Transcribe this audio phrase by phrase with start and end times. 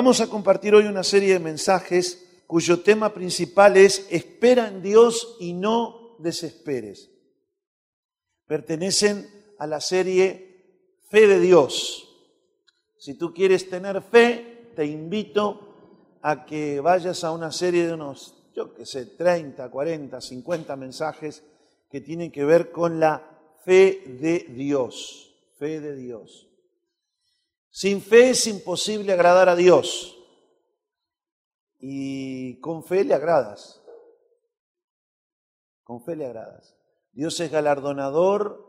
[0.00, 5.36] Vamos a compartir hoy una serie de mensajes cuyo tema principal es espera en Dios
[5.38, 7.10] y no desesperes.
[8.46, 9.28] Pertenecen
[9.58, 12.08] a la serie Fe de Dios.
[12.96, 18.42] Si tú quieres tener fe, te invito a que vayas a una serie de unos,
[18.56, 21.42] yo qué sé, 30, 40, 50 mensajes
[21.90, 23.22] que tienen que ver con la
[23.66, 25.36] fe de Dios.
[25.58, 26.49] Fe de Dios.
[27.70, 30.16] Sin fe es imposible agradar a Dios.
[31.78, 33.82] Y con fe le agradas.
[35.82, 36.76] Con fe le agradas.
[37.12, 38.68] Dios es galardonador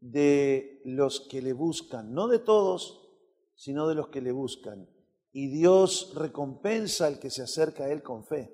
[0.00, 3.08] de los que le buscan, no de todos,
[3.54, 4.88] sino de los que le buscan.
[5.32, 8.52] Y Dios recompensa al que se acerca a Él con fe.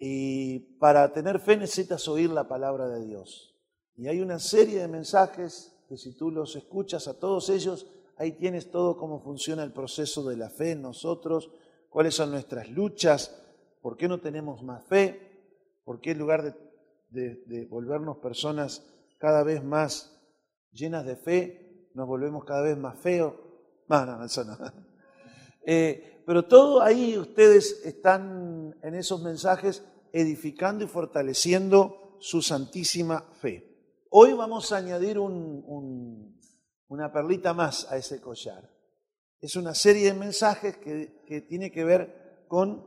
[0.00, 3.56] Y para tener fe necesitas oír la palabra de Dios.
[3.96, 7.86] Y hay una serie de mensajes que si tú los escuchas a todos ellos,
[8.18, 11.50] ahí tienes todo cómo funciona el proceso de la fe en nosotros,
[11.88, 13.42] cuáles son nuestras luchas,
[13.80, 16.54] por qué no tenemos más fe, por qué en lugar
[17.08, 18.84] de, volvernos personas
[19.18, 20.14] cada vez más
[20.72, 23.32] llenas de fe, nos volvemos cada vez más feos.
[23.88, 24.56] No, no, eso no.
[25.70, 33.67] Eh, pero todo ahí ustedes están en esos mensajes edificando y fortaleciendo su santísima fe.
[34.10, 38.70] Hoy vamos a añadir una perlita más a ese collar.
[39.40, 42.86] Es una serie de mensajes que, que tiene que ver con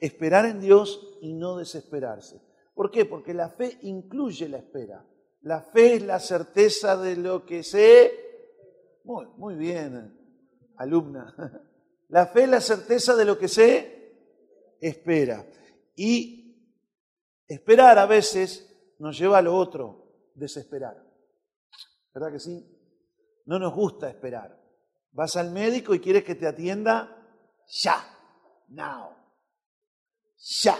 [0.00, 2.40] esperar en Dios y no desesperarse.
[2.74, 3.04] ¿Por qué?
[3.04, 5.04] Porque la fe incluye la espera.
[5.42, 8.12] La fe es la certeza de lo que sé.
[9.04, 10.16] Muy, muy bien,
[10.76, 11.34] alumna.
[12.08, 14.14] La fe es la certeza de lo que se
[14.80, 15.44] espera.
[15.96, 16.56] Y
[17.48, 20.03] esperar a veces nos lleva a lo otro,
[20.34, 21.02] desesperar.
[22.12, 22.64] ¿Verdad que sí?
[23.46, 24.60] No nos gusta esperar.
[25.12, 27.16] Vas al médico y quieres que te atienda
[27.66, 27.96] ya,
[28.68, 29.10] now,
[30.36, 30.76] ya.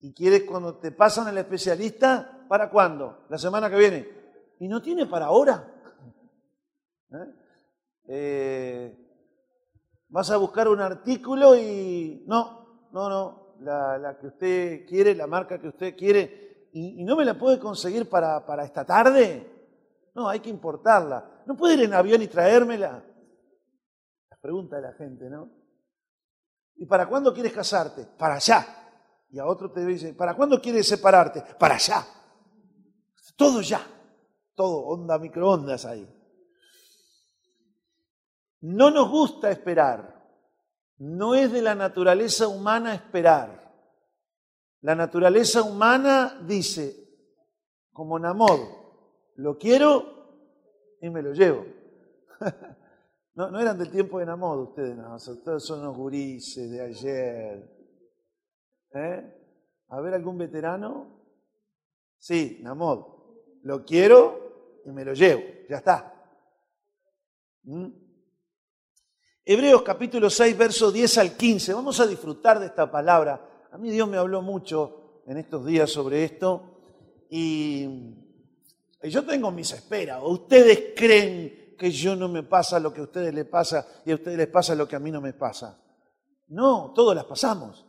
[0.00, 3.24] Y quieres cuando te pasan al especialista, ¿para cuándo?
[3.30, 4.08] La semana que viene.
[4.60, 5.72] Y no tiene para ahora.
[7.10, 7.34] ¿Eh?
[8.06, 9.04] Eh,
[10.08, 15.26] vas a buscar un artículo y no, no, no, la, la que usted quiere, la
[15.26, 19.48] marca que usted quiere, y, no me la puede conseguir para, para esta tarde.
[20.12, 21.42] No, hay que importarla.
[21.46, 23.04] ¿No puede ir en avión y traérmela?
[24.28, 25.48] La pregunta de la gente, ¿no?
[26.74, 28.04] ¿Y para cuándo quieres casarte?
[28.18, 28.66] Para allá.
[29.30, 31.44] Y a otro te dice, ¿para cuándo quieres separarte?
[31.60, 32.04] Para allá.
[33.36, 33.80] Todo ya.
[34.56, 36.08] Todo, onda microondas ahí.
[38.62, 40.12] No nos gusta esperar.
[40.96, 43.63] No es de la naturaleza humana esperar.
[44.84, 47.08] La naturaleza humana dice,
[47.90, 48.60] como Namod,
[49.36, 51.64] lo quiero y me lo llevo.
[53.34, 57.66] no, eran del tiempo de Namod ustedes, no, ustedes son unos gurises de ayer.
[58.92, 59.34] ¿Eh?
[59.88, 61.18] A ver, algún veterano.
[62.18, 63.06] Sí, Namod,
[63.62, 66.14] lo quiero y me lo llevo, ya está.
[67.62, 67.86] ¿Mm?
[69.46, 71.72] Hebreos capítulo 6, verso 10 al 15.
[71.72, 75.90] Vamos a disfrutar de esta palabra a mí Dios me habló mucho en estos días
[75.90, 76.62] sobre esto
[77.28, 78.14] y
[79.02, 80.20] yo tengo mis esperas.
[80.22, 84.14] ustedes creen que yo no me pasa lo que a ustedes les pasa y a
[84.14, 85.76] ustedes les pasa lo que a mí no me pasa?
[86.46, 87.84] No, todos las pasamos.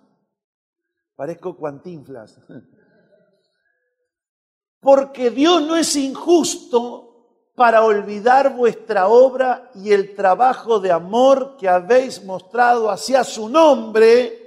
[1.15, 2.41] Parezco cuantinflas.
[4.79, 11.69] Porque Dios no es injusto para olvidar vuestra obra y el trabajo de amor que
[11.69, 14.44] habéis mostrado hacia su nombre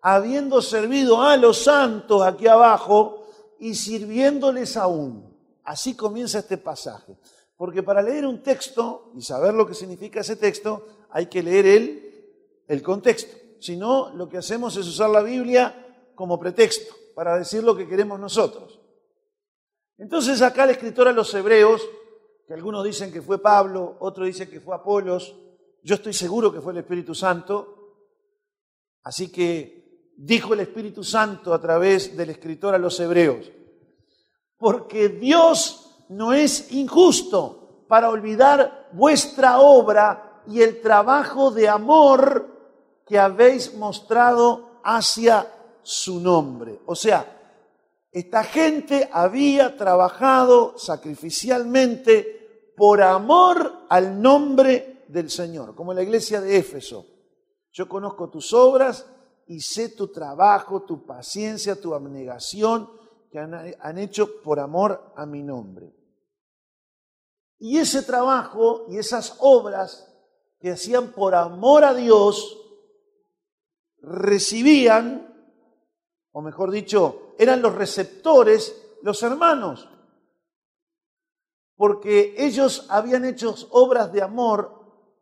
[0.00, 3.26] habiendo servido a los santos aquí abajo
[3.58, 5.36] y sirviéndoles aún.
[5.64, 7.16] Así comienza este pasaje.
[7.56, 11.66] Porque para leer un texto y saber lo que significa ese texto, hay que leer
[11.66, 13.36] el, el contexto.
[13.60, 15.74] Si no, lo que hacemos es usar la Biblia
[16.14, 18.80] como pretexto para decir lo que queremos nosotros.
[19.98, 21.82] Entonces acá el escritor a los hebreos,
[22.46, 25.34] que algunos dicen que fue Pablo, otros dicen que fue Apolos,
[25.82, 27.96] yo estoy seguro que fue el Espíritu Santo,
[29.02, 29.77] así que
[30.18, 33.50] dijo el Espíritu Santo a través del escritor a los hebreos.
[34.58, 43.18] Porque Dios no es injusto para olvidar vuestra obra y el trabajo de amor que
[43.18, 45.46] habéis mostrado hacia
[45.82, 46.80] su nombre.
[46.86, 47.36] O sea,
[48.10, 56.56] esta gente había trabajado sacrificialmente por amor al nombre del Señor, como la iglesia de
[56.56, 57.06] Éfeso.
[57.72, 59.06] Yo conozco tus obras
[59.48, 62.90] y sé tu trabajo, tu paciencia, tu abnegación
[63.30, 65.94] que han, hecho por amor a mi nombre.
[67.58, 70.06] Y ese trabajo y esas obras
[70.60, 72.56] que hacían por amor a Dios,
[74.00, 75.34] recibían,
[76.32, 79.88] o mejor dicho, eran los receptores, los hermanos,
[81.74, 84.74] porque ellos habían hecho obras de amor,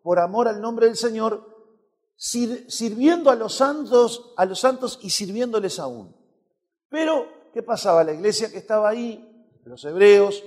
[0.03, 1.56] por amor al nombre del Señor,
[2.17, 6.15] sirviendo a los santos, a los santos y sirviéndoles aún.
[6.89, 8.05] Pero, ¿qué pasaba?
[8.05, 10.43] La iglesia que estaba ahí, los hebreos,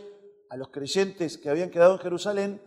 [0.49, 2.61] a los creyentes que habían quedado en Jerusalén,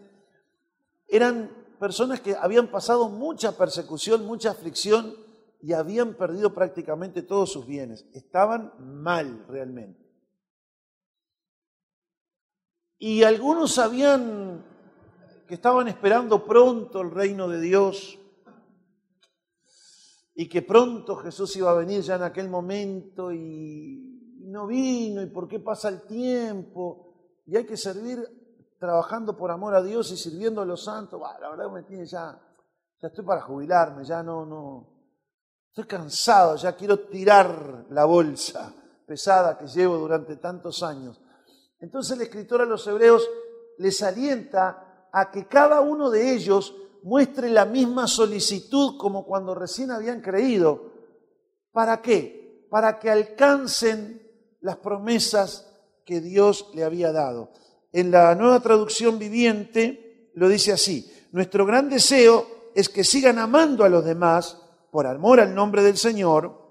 [1.09, 5.17] eran personas que habían pasado mucha persecución, mucha aflicción
[5.61, 8.07] y habían perdido prácticamente todos sus bienes.
[8.13, 10.01] Estaban mal realmente.
[12.99, 14.65] Y algunos sabían
[15.49, 18.19] que estaban esperando pronto el reino de Dios
[20.35, 25.27] y que pronto Jesús iba a venir ya en aquel momento y no vino y
[25.27, 28.19] por qué pasa el tiempo y hay que servir
[28.79, 31.21] trabajando por amor a Dios y sirviendo a los santos.
[31.41, 32.41] la verdad me tiene ya,
[33.01, 34.89] ya estoy para jubilarme, ya no, no,
[35.69, 38.75] estoy cansado, ya quiero tirar la bolsa
[39.07, 41.21] pesada que llevo durante tantos años.
[41.79, 43.29] Entonces el escritor a los hebreos
[43.79, 49.91] les alienta a que cada uno de ellos muestre la misma solicitud como cuando recién
[49.91, 50.93] habían creído.
[51.73, 52.67] ¿Para qué?
[52.71, 54.23] Para que alcancen
[54.61, 55.69] las promesas
[56.05, 57.53] que Dios le había dado.
[57.93, 63.85] En la nueva traducción viviente lo dice así, nuestro gran deseo es que sigan amando
[63.85, 64.59] a los demás
[64.91, 66.63] por amor al nombre del Señor,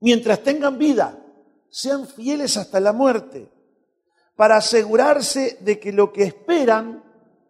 [0.00, 1.22] mientras tengan vida,
[1.68, 3.50] sean fieles hasta la muerte,
[4.34, 7.04] para asegurarse de que lo que esperan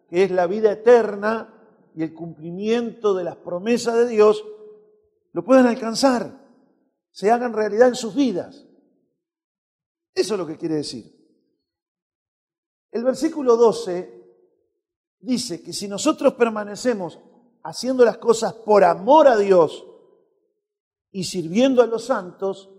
[0.09, 1.53] que es la vida eterna
[1.95, 4.43] y el cumplimiento de las promesas de Dios,
[5.33, 6.47] lo puedan alcanzar,
[7.11, 8.65] se hagan realidad en sus vidas.
[10.13, 11.17] Eso es lo que quiere decir.
[12.91, 14.17] El versículo 12
[15.19, 17.19] dice que si nosotros permanecemos
[17.63, 19.85] haciendo las cosas por amor a Dios
[21.11, 22.73] y sirviendo a los santos,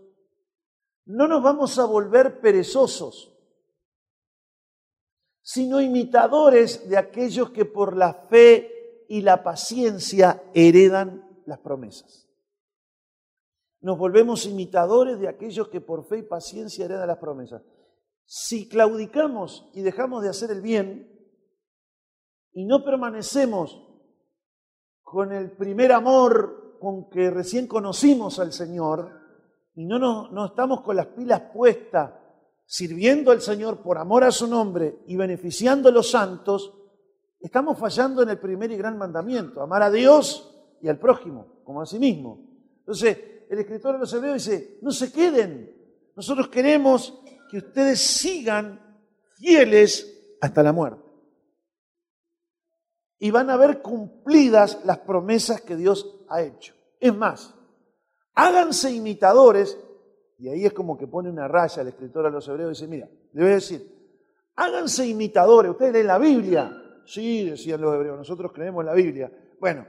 [1.05, 3.38] no nos vamos a volver perezosos,
[5.51, 12.29] sino imitadores de aquellos que por la fe y la paciencia heredan las promesas.
[13.81, 17.63] Nos volvemos imitadores de aquellos que por fe y paciencia heredan las promesas.
[18.27, 21.19] Si claudicamos y dejamos de hacer el bien
[22.53, 23.83] y no permanecemos
[25.01, 29.19] con el primer amor con que recién conocimos al Señor
[29.75, 29.99] y no,
[30.31, 32.13] no estamos con las pilas puestas
[32.69, 36.75] sirviendo al Señor por amor a su nombre y beneficiando a los santos,
[37.41, 41.81] estamos fallando en el primer y gran mandamiento, amar a Dios y al prójimo, como
[41.81, 42.47] a sí mismo.
[42.81, 43.19] Entonces,
[43.49, 45.75] el escritor de los Hebreos dice, no se queden,
[46.15, 47.19] nosotros queremos
[47.51, 49.01] que ustedes sigan
[49.37, 51.09] fieles hasta la muerte.
[53.19, 56.75] Y van a ver cumplidas las promesas que Dios ha hecho.
[57.01, 57.55] Es más,
[58.35, 59.79] háganse imitadores
[60.39, 62.87] y ahí es como que pone una raya el escritor a los hebreos y dice,
[62.87, 66.83] mira, a decir, háganse imitadores, ustedes leen la Biblia.
[67.05, 69.33] Sí, decían los hebreos, nosotros creemos en la Biblia.
[69.59, 69.85] Bueno,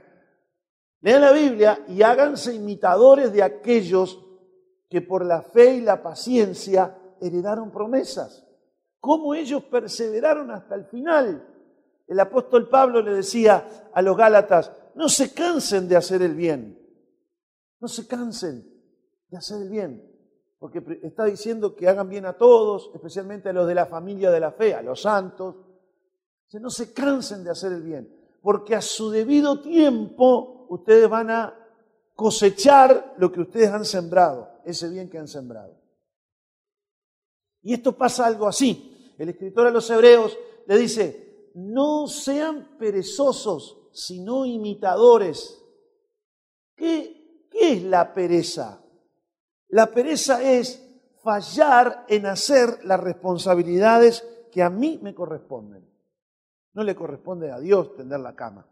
[1.02, 4.26] lean la Biblia y háganse imitadores de aquellos
[4.88, 8.44] que por la fe y la paciencia heredaron promesas.
[8.98, 11.46] Cómo ellos perseveraron hasta el final.
[12.08, 16.76] El apóstol Pablo le decía a los Gálatas, no se cansen de hacer el bien.
[17.78, 18.66] No se cansen
[19.28, 20.09] de hacer el bien
[20.60, 24.40] porque está diciendo que hagan bien a todos, especialmente a los de la familia de
[24.40, 25.56] la fe, a los santos.
[26.52, 31.56] No se cansen de hacer el bien, porque a su debido tiempo ustedes van a
[32.14, 35.80] cosechar lo que ustedes han sembrado, ese bien que han sembrado.
[37.62, 39.14] Y esto pasa algo así.
[39.16, 40.36] El escritor a los hebreos
[40.66, 45.58] le dice, no sean perezosos, sino imitadores.
[46.76, 48.82] ¿Qué, qué es la pereza?
[49.70, 50.86] La pereza es
[51.22, 55.88] fallar en hacer las responsabilidades que a mí me corresponden.
[56.72, 58.66] No le corresponde a Dios tender la cama.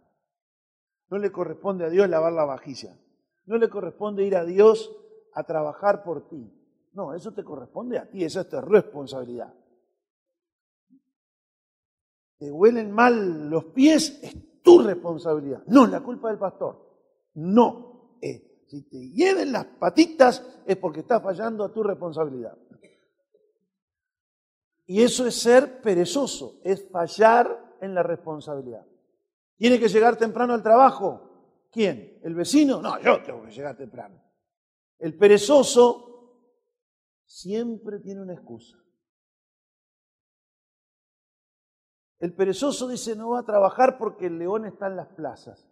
[1.10, 2.96] No le corresponde a Dios lavar la vajilla.
[3.46, 4.94] No le corresponde ir a Dios
[5.34, 6.52] a trabajar por ti.
[6.92, 9.54] No, eso te corresponde a ti, esa es tu responsabilidad.
[12.38, 15.62] Te huelen mal los pies, es tu responsabilidad.
[15.66, 16.88] No la culpa del pastor.
[17.34, 22.56] No, es si te lleven las patitas es porque estás fallando a tu responsabilidad.
[24.86, 28.86] Y eso es ser perezoso, es fallar en la responsabilidad.
[29.56, 31.66] ¿Tiene que llegar temprano al trabajo?
[31.70, 32.20] ¿Quién?
[32.22, 32.80] ¿El vecino?
[32.80, 34.22] No, yo tengo que llegar temprano.
[34.98, 36.42] El perezoso
[37.24, 38.76] siempre tiene una excusa.
[42.18, 45.67] El perezoso dice no va a trabajar porque el león está en las plazas.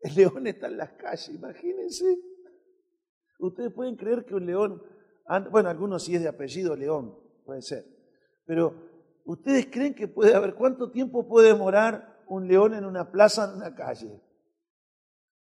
[0.00, 2.18] El león está en las calles, imagínense.
[3.38, 4.82] Ustedes pueden creer que un león,
[5.50, 7.84] bueno, algunos sí es de apellido León, puede ser,
[8.46, 8.74] pero
[9.24, 13.56] ustedes creen que puede haber, ¿cuánto tiempo puede demorar un león en una plaza, en
[13.56, 14.22] una calle?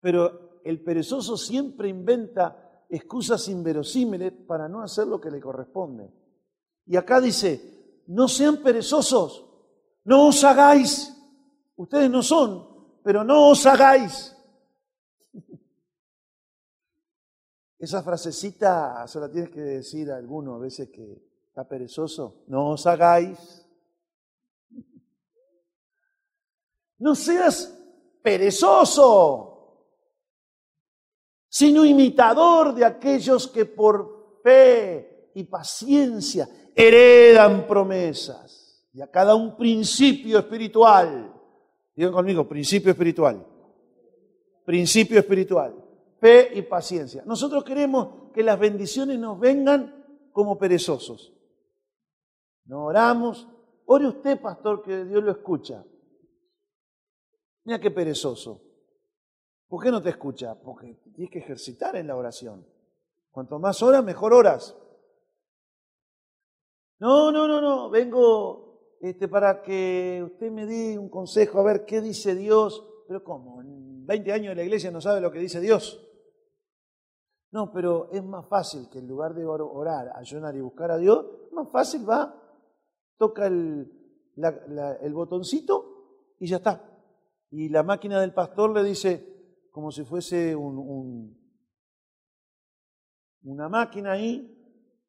[0.01, 6.11] Pero el perezoso siempre inventa excusas inverosímiles para no hacer lo que le corresponde.
[6.87, 9.49] Y acá dice, no sean perezosos,
[10.05, 11.17] no os hagáis.
[11.77, 14.37] Ustedes no son, pero no os hagáis.
[17.83, 22.45] Esa frasecita se la tienes que decir a alguno a veces que está perezoso.
[22.47, 23.67] No os hagáis.
[26.99, 27.77] No seas
[28.23, 29.89] perezoso,
[31.49, 38.87] sino imitador de aquellos que por fe y paciencia heredan promesas.
[38.93, 41.35] Y a cada un principio espiritual.
[41.97, 43.45] Digan conmigo, principio espiritual.
[44.65, 45.82] Principio espiritual
[46.23, 47.25] fe y paciencia.
[47.27, 51.35] Nosotros queremos que las bendiciones nos vengan como perezosos.
[52.67, 53.49] No oramos.
[53.87, 55.85] Ore usted, pastor, que Dios lo escucha.
[57.65, 58.63] Mira qué perezoso.
[59.67, 60.55] ¿Por qué no te escucha?
[60.63, 62.65] Porque tienes que ejercitar en la oración.
[63.33, 64.77] Cuanto más horas, mejor horas.
[67.01, 67.91] No, no, no, no.
[67.91, 72.87] Vengo este, para que usted me dé un consejo, a ver qué dice Dios.
[73.09, 73.61] Pero ¿cómo?
[73.61, 76.09] En 20 años de la iglesia no sabe lo que dice Dios.
[77.53, 81.27] No, pero es más fácil que en lugar de orar, ayunar y buscar a Dios,
[81.53, 82.35] más fácil va,
[83.19, 83.93] toca el,
[85.13, 86.83] botoncito y ya está.
[87.51, 91.39] Y la máquina del pastor le dice, como si fuese un,
[93.43, 94.59] una máquina ahí,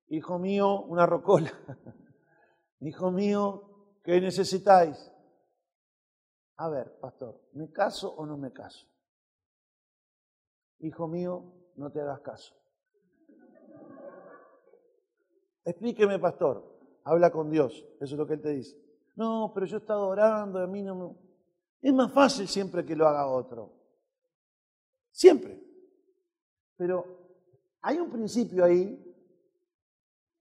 [0.10, 1.50] hijo mío, una rocola.
[2.82, 4.98] hijo mío, ¿qué necesitáis?
[6.58, 8.86] A ver, pastor, ¿me caso o no me caso?
[10.80, 12.53] Hijo mío, no te hagas caso.
[15.65, 16.63] Explíqueme, pastor.
[17.03, 17.86] Habla con Dios.
[18.00, 18.77] Eso es lo que Él te dice.
[19.15, 21.15] No, pero yo he estado orando, a mí no me...
[21.82, 23.74] Es más fácil siempre que lo haga otro.
[25.12, 25.62] Siempre.
[26.77, 27.06] Pero
[27.82, 29.00] hay un principio ahí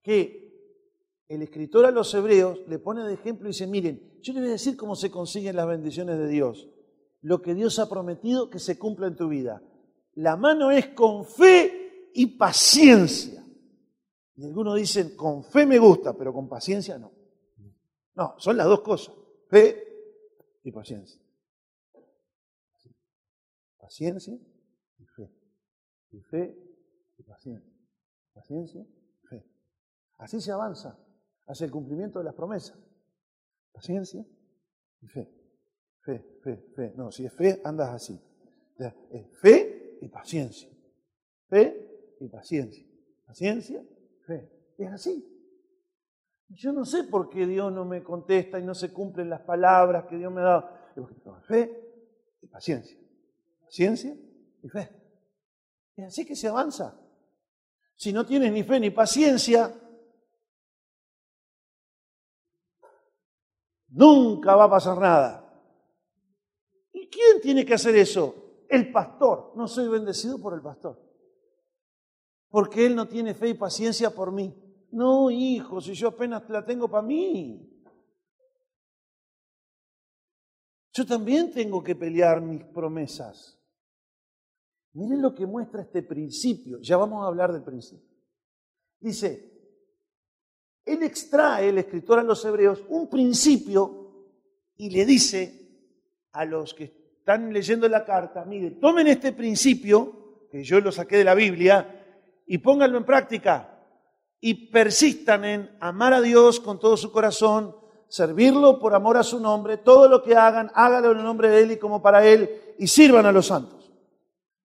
[0.01, 0.43] que
[1.27, 4.49] el escritor a los hebreos le pone de ejemplo y dice, miren, yo les voy
[4.49, 6.69] a decir cómo se consiguen las bendiciones de Dios.
[7.21, 9.61] Lo que Dios ha prometido que se cumpla en tu vida.
[10.15, 13.43] La mano es con fe y paciencia.
[14.35, 17.11] Y algunos dicen, con fe me gusta, pero con paciencia no.
[18.15, 19.15] No, son las dos cosas,
[19.49, 19.83] fe
[20.63, 21.19] y paciencia.
[23.79, 24.37] Paciencia
[24.99, 25.31] y fe.
[26.11, 26.57] Y fe
[27.17, 27.73] y paciencia.
[28.33, 29.45] Paciencia y fe.
[30.17, 30.97] Así se avanza
[31.47, 32.77] hacia el cumplimiento de las promesas.
[33.71, 34.23] Paciencia
[35.01, 35.29] y fe.
[36.01, 36.93] Fe, fe, fe.
[36.95, 38.19] No, si es fe, andas así.
[39.41, 39.72] Fe
[40.03, 40.69] y paciencia.
[41.47, 42.85] Fe y paciencia.
[43.25, 43.81] Paciencia,
[44.27, 44.51] fe.
[44.77, 45.29] Es así.
[46.49, 50.05] Yo no sé por qué Dios no me contesta y no se cumplen las palabras
[50.05, 50.91] que Dios me da.
[51.47, 51.71] Fe
[52.41, 52.97] y paciencia.
[53.61, 54.13] Paciencia
[54.61, 54.89] y fe.
[55.95, 56.99] Es así que se avanza.
[57.95, 59.73] Si no tienes ni fe ni paciencia,
[63.87, 65.39] nunca va a pasar nada.
[66.91, 68.42] ¿Y quién tiene que hacer eso?
[68.73, 69.53] El pastor.
[69.55, 70.99] No soy bendecido por el pastor.
[72.49, 74.53] Porque él no tiene fe y paciencia por mí.
[74.91, 77.69] No, hijo, si yo apenas la tengo para mí.
[80.91, 83.59] Yo también tengo que pelear mis promesas.
[84.93, 86.79] Miren lo que muestra este principio.
[86.81, 88.07] Ya vamos a hablar del principio.
[88.99, 89.51] Dice,
[90.85, 94.27] él extrae, el escritor a los hebreos, un principio
[94.77, 95.61] y le dice
[96.31, 101.15] a los que están leyendo la carta, mire, tomen este principio, que yo lo saqué
[101.15, 102.03] de la Biblia,
[102.45, 103.79] y pónganlo en práctica.
[104.41, 107.77] Y persistan en amar a Dios con todo su corazón,
[108.09, 111.61] servirlo por amor a su nombre, todo lo que hagan, hágalo en el nombre de
[111.61, 113.89] Él y como para Él, y sirvan a los santos.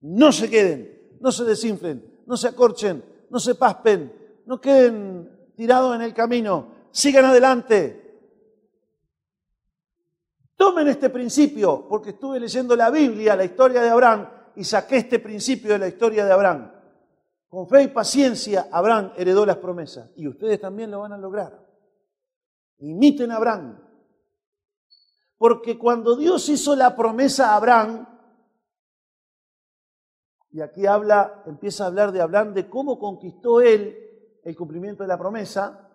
[0.01, 4.13] No se queden, no se desinflen, no se acorchen, no se paspen,
[4.47, 8.08] no queden tirados en el camino, sigan adelante,
[10.69, 15.19] Tomen este principio, porque estuve leyendo la Biblia, la historia de Abraham, y saqué este
[15.19, 16.71] principio de la historia de Abraham.
[17.49, 21.59] Con fe y paciencia, Abraham heredó las promesas, y ustedes también lo van a lograr.
[22.81, 23.81] Imiten a Abraham.
[25.39, 28.07] Porque cuando Dios hizo la promesa a Abraham,
[30.51, 33.97] y aquí habla, empieza a hablar de Abraham, de cómo conquistó él
[34.45, 35.87] el cumplimiento de la promesa,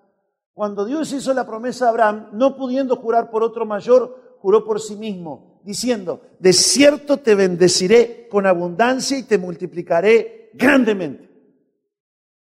[0.56, 4.82] Cuando Dios hizo la promesa a Abraham, no pudiendo jurar por otro mayor, juró por
[4.82, 11.30] sí mismo, diciendo, de cierto te bendeciré con abundancia y te multiplicaré grandemente.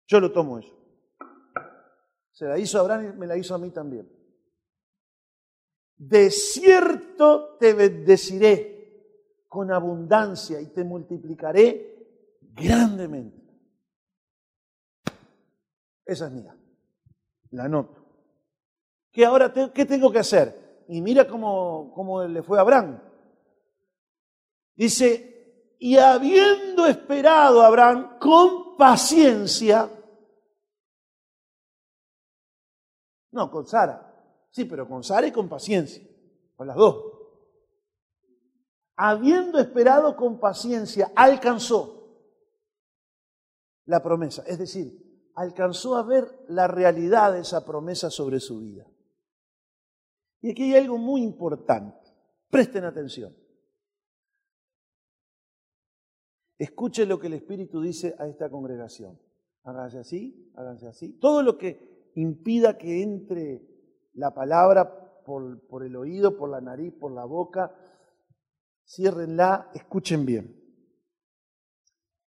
[0.05, 0.77] Yo lo tomo eso.
[2.33, 4.05] Se la hizo a Abraham y me la hizo a mí también.
[5.95, 13.49] De cierto te bendeciré con abundancia y te multiplicaré grandemente.
[16.05, 16.53] Esa es mía.
[17.51, 18.05] La anoto.
[19.09, 20.66] ¿Qué ahora qué tengo que hacer?
[20.87, 23.01] Y mira cómo, cómo le fue a Abraham.
[24.75, 29.89] Dice, y habiendo esperado a Abraham con paciencia,
[33.31, 34.13] no, con Sara,
[34.49, 36.03] sí, pero con Sara y con paciencia,
[36.55, 37.13] con las dos.
[38.95, 41.97] Habiendo esperado con paciencia, alcanzó
[43.85, 44.43] la promesa.
[44.47, 48.85] Es decir, alcanzó a ver la realidad de esa promesa sobre su vida.
[50.41, 52.13] Y aquí hay algo muy importante.
[52.49, 53.35] Presten atención.
[56.57, 59.19] Escuchen lo que el Espíritu dice a esta congregación.
[59.63, 61.19] Háganse así, háganse así.
[61.19, 63.61] Todo lo que impida que entre
[64.13, 67.75] la palabra por, por el oído, por la nariz, por la boca,
[68.85, 70.57] ciérrenla, escuchen bien.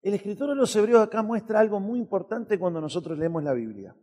[0.02, 3.96] El escritor de los Hebreos acá muestra algo muy importante cuando nosotros leemos la Biblia.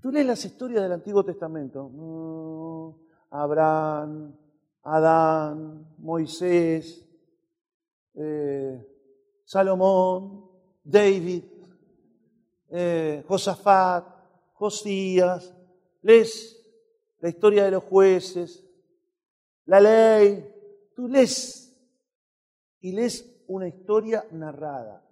[0.00, 1.88] Tú lees las historias del Antiguo Testamento.
[1.88, 2.90] Mm,
[3.30, 4.36] Abraham,
[4.82, 7.04] Adán, Moisés,
[8.14, 8.86] eh,
[9.44, 10.48] Salomón,
[10.84, 11.44] David,
[12.70, 14.06] eh, Josafat,
[14.54, 15.54] Josías.
[16.02, 16.56] Lees
[17.20, 18.64] la historia de los jueces,
[19.64, 20.52] la ley.
[20.94, 21.74] Tú lees
[22.80, 25.04] y lees una historia narrada.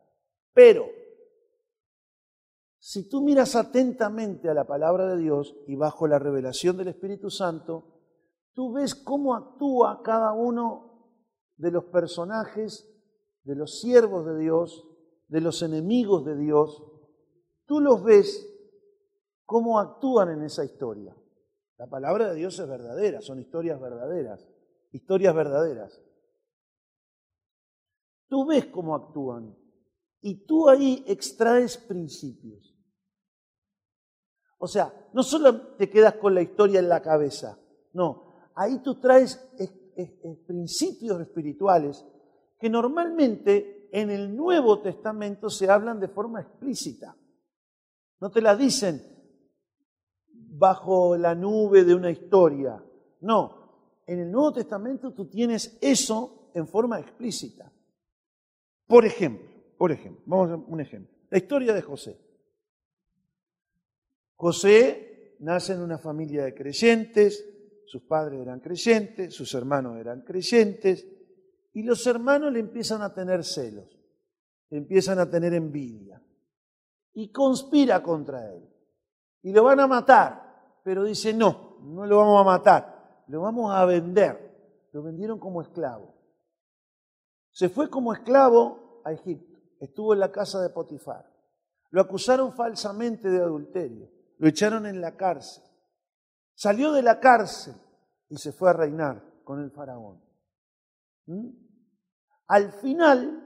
[0.52, 0.88] Pero,
[2.87, 7.31] si tú miras atentamente a la palabra de Dios y bajo la revelación del Espíritu
[7.31, 8.03] Santo,
[8.53, 11.16] tú ves cómo actúa cada uno
[11.57, 12.87] de los personajes,
[13.42, 14.87] de los siervos de Dios,
[15.29, 16.85] de los enemigos de Dios.
[17.64, 18.47] Tú los ves
[19.47, 21.16] cómo actúan en esa historia.
[21.79, 24.47] La palabra de Dios es verdadera, son historias verdaderas,
[24.92, 26.03] historias verdaderas.
[28.29, 29.57] Tú ves cómo actúan
[30.20, 32.73] y tú ahí extraes principios.
[34.64, 37.59] O sea, no solo te quedas con la historia en la cabeza,
[37.92, 39.37] no, ahí tú traes
[40.46, 42.03] principios espirituales
[42.59, 47.14] que normalmente en el Nuevo Testamento se hablan de forma explícita.
[48.22, 49.03] No te la dicen
[50.33, 52.83] bajo la nube de una historia.
[53.20, 57.70] No, en el Nuevo Testamento tú tienes eso en forma explícita.
[58.87, 59.46] Por ejemplo,
[59.77, 61.14] por ejemplo, vamos a un ejemplo.
[61.29, 62.18] La historia de José.
[64.37, 67.44] José nace en una familia de creyentes,
[67.87, 71.07] sus padres eran creyentes, sus hermanos eran creyentes,
[71.73, 73.88] y los hermanos le empiezan a tener celos,
[74.70, 76.23] le empiezan a tener envidia,
[77.12, 78.68] y conspira contra él.
[79.42, 83.75] Y lo van a matar, pero dice, no, no lo vamos a matar, lo vamos
[83.75, 84.44] a vender.
[84.94, 86.14] Lo vendieron como esclavo.
[87.51, 91.29] Se fue como esclavo a Egipto, estuvo en la casa de Potifar.
[91.90, 94.09] Lo acusaron falsamente de adulterio,
[94.44, 95.64] lo echaron en la cárcel.
[96.54, 97.76] Salió de la cárcel
[98.28, 100.22] y se fue a reinar con el faraón.
[101.24, 101.48] ¿Mm?
[102.48, 103.42] Al final,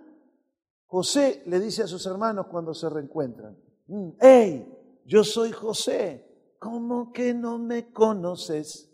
[0.88, 3.56] José le dice a sus hermanos cuando se reencuentran,
[3.86, 5.00] mm, ¡Hey!
[5.04, 8.92] Yo soy José, ¿cómo que no me conoces?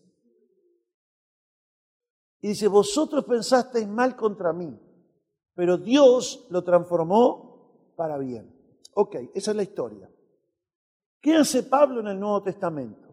[2.43, 4.79] Y dice, vosotros pensasteis mal contra mí,
[5.55, 8.55] pero Dios lo transformó para bien.
[8.93, 10.14] Ok, esa es la historia.
[11.25, 13.09] ¿Qué hace Pablo en el Nuevo Testamento?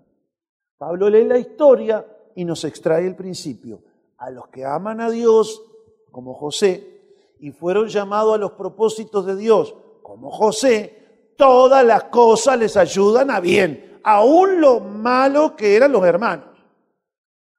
[0.77, 3.85] Pablo lee la historia y nos extrae el principio.
[4.17, 5.63] A los que aman a Dios,
[6.11, 12.59] como José, y fueron llamados a los propósitos de Dios, como José, todas las cosas
[12.59, 16.49] les ayudan a bien, aún lo malo que eran los hermanos.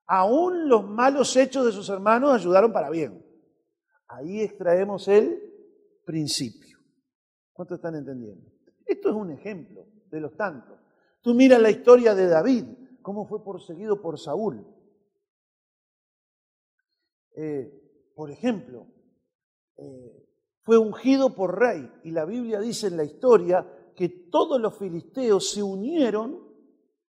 [0.06, 3.24] Aún los malos hechos de sus hermanos ayudaron para bien.
[4.06, 5.40] Ahí extraemos el
[6.04, 6.76] principio.
[7.54, 8.52] ¿Cuánto están entendiendo?
[8.84, 10.78] Esto es un ejemplo de los tantos.
[11.22, 12.64] Tú miras la historia de David,
[13.00, 14.64] cómo fue perseguido por Saúl.
[17.34, 18.86] Eh, por ejemplo,
[19.78, 20.28] eh,
[20.62, 25.50] fue ungido por rey y la Biblia dice en la historia que todos los filisteos
[25.50, 26.38] se unieron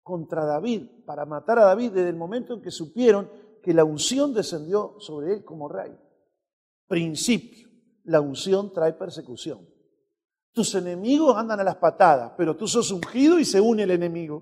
[0.02, 3.30] contra David para matar a David desde el momento en que supieron
[3.62, 5.96] que la unción descendió sobre él como rey.
[6.88, 7.70] Principio,
[8.06, 9.77] la unción trae persecución.
[10.58, 14.42] Tus enemigos andan a las patadas, pero tú sos ungido y se une el enemigo.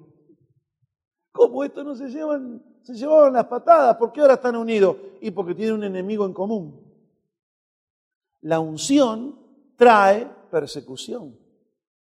[1.33, 2.63] ¿Cómo esto no se llevan?
[2.83, 4.95] Se llevaban las patadas, ¿por qué ahora están unidos?
[5.19, 6.89] Y porque tienen un enemigo en común.
[8.39, 9.37] La unción
[9.75, 11.37] trae persecución,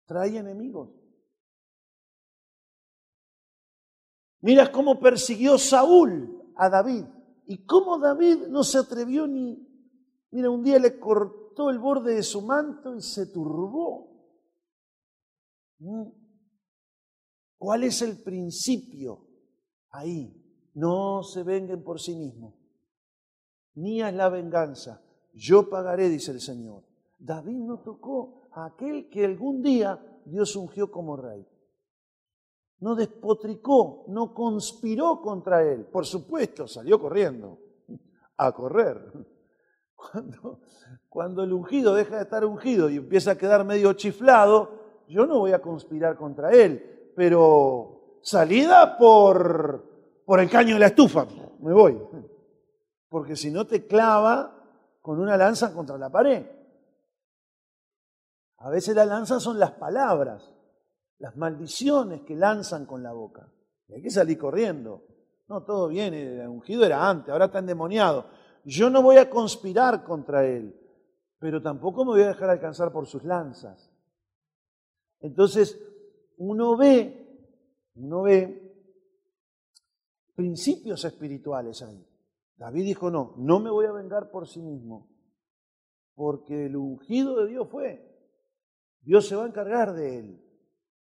[0.06, 0.88] trae enemigos.
[4.40, 7.04] Mira cómo persiguió Saúl a David
[7.46, 9.68] y cómo David no se atrevió ni...
[10.30, 11.37] Mira, un día le cortó
[11.70, 14.08] el borde de su manto y se turbó.
[15.78, 16.08] ¿Mm?
[17.58, 19.26] ¿Cuál es el principio
[19.90, 20.34] ahí?
[20.74, 22.54] No se vengan por sí mismos.
[23.74, 25.02] Mía es la venganza.
[25.32, 26.84] Yo pagaré, dice el Señor.
[27.18, 31.44] David no tocó a aquel que algún día Dios ungió como rey
[32.80, 35.86] no despotricó, no conspiró contra él.
[35.86, 37.58] Por supuesto, salió corriendo,
[38.36, 39.12] a correr.
[41.08, 45.38] Cuando, el ungido deja de estar ungido y empieza a quedar medio chiflado, yo no
[45.38, 51.26] voy a conspirar contra él, pero salida por, por el caño de la estufa,
[51.60, 52.00] me voy.
[53.08, 54.54] Porque si no te clava
[55.00, 56.46] con una lanza contra la pared.
[58.58, 60.52] A veces la lanza son las palabras
[61.18, 63.48] las maldiciones que lanzan con la boca.
[63.88, 65.04] Y hay que salir corriendo.
[65.48, 68.26] No, todo bien, el ungido era antes, ahora está endemoniado.
[68.68, 70.78] Yo no voy a conspirar contra él,
[71.38, 73.90] pero tampoco me voy a dejar alcanzar por sus lanzas.
[75.20, 75.80] Entonces,
[76.36, 77.48] uno ve,
[77.94, 78.70] uno ve
[80.34, 82.06] principios espirituales ahí.
[82.58, 85.08] David dijo, no, no me voy a vengar por sí mismo,
[86.14, 88.06] porque el ungido de Dios fue.
[89.00, 90.44] Dios se va a encargar de él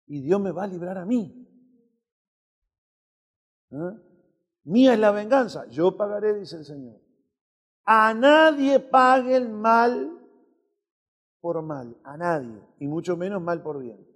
[0.07, 1.46] y Dios me va a librar a mí.
[3.70, 4.01] ¿Ah?
[4.64, 7.10] Mía es la venganza, yo pagaré, dice el Señor.
[7.85, 10.19] A nadie pague el mal
[11.40, 14.07] por mal, a nadie, y mucho menos mal por bien.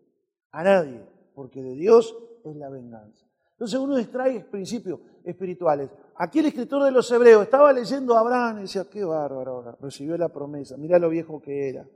[0.51, 3.27] A nadie, porque de Dios es la venganza.
[3.53, 5.91] Entonces uno extrae principios espirituales.
[6.17, 9.77] Aquí el escritor de los Hebreos estaba leyendo a Abraham y decía, qué bárbaro ahora,
[9.81, 11.87] recibió la promesa, mirá lo viejo que era.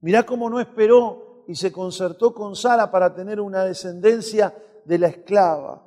[0.00, 4.54] Mirá cómo no esperó y se concertó con Sara para tener una descendencia
[4.84, 5.86] de la esclava.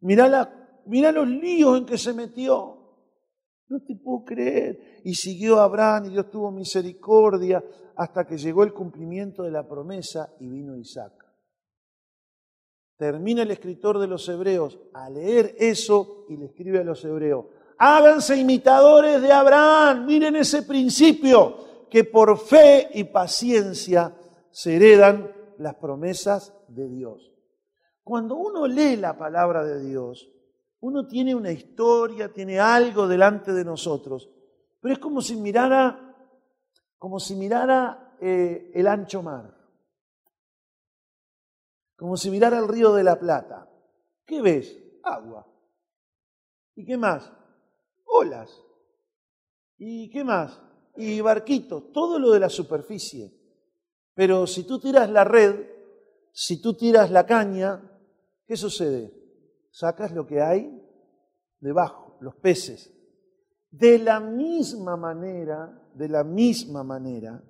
[0.00, 2.77] Mirá, los líos en que se metió.
[3.68, 5.00] No te puedo creer.
[5.04, 7.62] Y siguió Abraham y Dios tuvo misericordia
[7.96, 11.12] hasta que llegó el cumplimiento de la promesa y vino Isaac.
[12.96, 17.46] Termina el escritor de los hebreos a leer eso y le escribe a los hebreos.
[17.78, 20.04] Háganse imitadores de Abraham.
[20.06, 24.16] Miren ese principio que por fe y paciencia
[24.50, 27.32] se heredan las promesas de Dios.
[28.02, 30.28] Cuando uno lee la palabra de Dios,
[30.80, 34.28] uno tiene una historia, tiene algo delante de nosotros,
[34.80, 36.14] pero es como si mirara,
[36.98, 39.56] como si mirara eh, el ancho mar,
[41.96, 43.68] como si mirara el río de la Plata.
[44.24, 44.78] ¿Qué ves?
[45.02, 45.46] Agua.
[46.76, 47.32] ¿Y qué más?
[48.04, 48.50] Olas.
[49.78, 50.60] ¿Y qué más?
[50.96, 53.32] Y barquitos, todo lo de la superficie.
[54.14, 55.66] Pero si tú tiras la red,
[56.32, 57.82] si tú tiras la caña,
[58.46, 59.17] ¿qué sucede?
[59.70, 60.82] Sacas lo que hay
[61.60, 62.92] debajo, los peces.
[63.70, 67.42] De la misma manera, de la misma manera,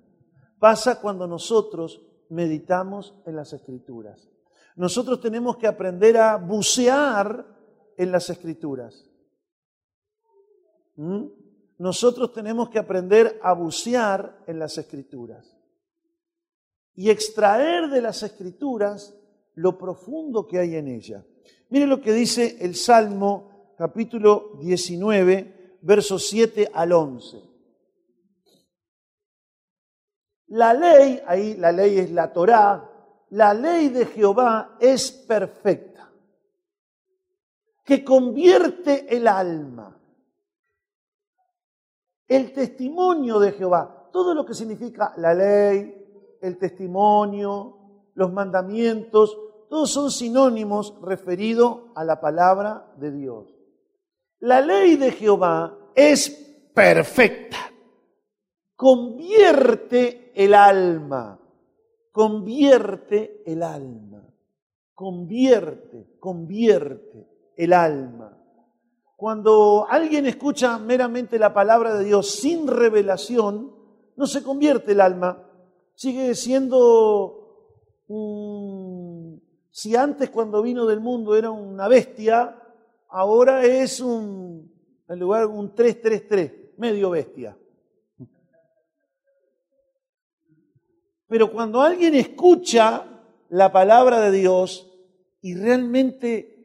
[0.59, 4.29] pasa cuando nosotros meditamos en las escrituras.
[4.75, 7.45] Nosotros tenemos que aprender a bucear
[7.97, 9.05] en las escrituras.
[10.95, 11.25] ¿Mm?
[11.79, 15.57] Nosotros tenemos que aprender a bucear en las escrituras
[16.93, 19.15] y extraer de las escrituras
[19.55, 21.25] lo profundo que hay en ella.
[21.69, 27.41] Mire lo que dice el Salmo capítulo 19, versos 7 al 11.
[30.47, 32.89] La ley, ahí la ley es la Torá,
[33.29, 36.11] la ley de Jehová es perfecta,
[37.85, 39.95] que convierte el alma.
[42.27, 47.77] El testimonio de Jehová, todo lo que significa la ley, el testimonio,
[48.15, 49.37] los mandamientos,
[49.69, 53.47] todos son sinónimos referidos a la palabra de Dios.
[54.39, 56.29] La ley de Jehová es
[56.73, 57.57] perfecta.
[58.75, 61.39] Convierte el alma.
[62.11, 64.23] Convierte el alma.
[64.93, 68.37] Convierte, convierte el alma.
[69.15, 73.75] Cuando alguien escucha meramente la palabra de Dios sin revelación,
[74.15, 75.45] no se convierte el alma,
[75.93, 78.78] sigue siendo un...
[79.71, 82.59] Si antes cuando vino del mundo era una bestia,
[83.09, 84.71] ahora es un,
[85.07, 87.57] en lugar un 333, medio bestia.
[91.27, 93.05] Pero cuando alguien escucha
[93.49, 94.91] la palabra de Dios
[95.41, 96.59] y realmente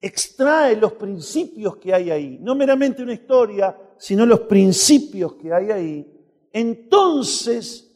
[0.00, 5.70] extrae los principios que hay ahí, no meramente una historia, sino los principios que hay
[5.70, 6.18] ahí,
[6.52, 7.87] entonces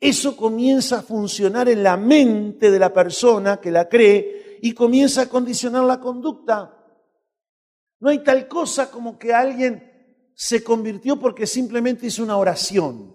[0.00, 5.22] eso comienza a funcionar en la mente de la persona que la cree y comienza
[5.22, 6.74] a condicionar la conducta.
[8.00, 13.14] No hay tal cosa como que alguien se convirtió porque simplemente hizo una oración.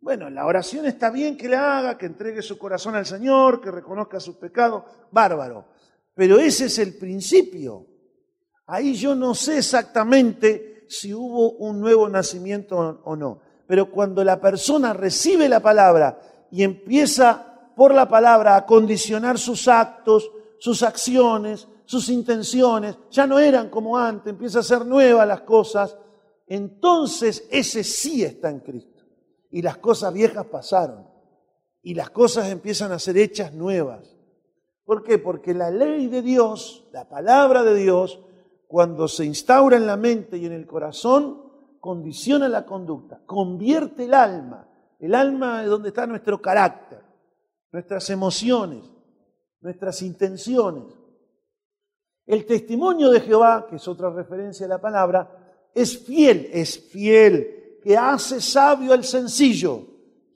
[0.00, 3.70] Bueno, la oración está bien que la haga, que entregue su corazón al Señor, que
[3.70, 5.66] reconozca sus pecados, bárbaro.
[6.14, 7.86] Pero ese es el principio.
[8.66, 13.42] Ahí yo no sé exactamente si hubo un nuevo nacimiento o no.
[13.66, 16.18] Pero cuando la persona recibe la palabra
[16.50, 23.38] y empieza por la palabra a condicionar sus actos, sus acciones, sus intenciones, ya no
[23.38, 25.96] eran como antes, empieza a ser nuevas las cosas,
[26.46, 29.02] entonces ese sí está en Cristo.
[29.50, 31.06] Y las cosas viejas pasaron.
[31.82, 34.16] Y las cosas empiezan a ser hechas nuevas.
[34.84, 35.18] ¿Por qué?
[35.18, 38.20] Porque la ley de Dios, la palabra de Dios,
[38.66, 41.41] cuando se instaura en la mente y en el corazón,
[41.82, 44.68] condiciona la conducta, convierte el alma.
[45.00, 47.02] El alma es donde está nuestro carácter,
[47.72, 48.88] nuestras emociones,
[49.60, 50.84] nuestras intenciones.
[52.24, 57.80] El testimonio de Jehová, que es otra referencia a la palabra, es fiel, es fiel,
[57.82, 59.84] que hace sabio al sencillo.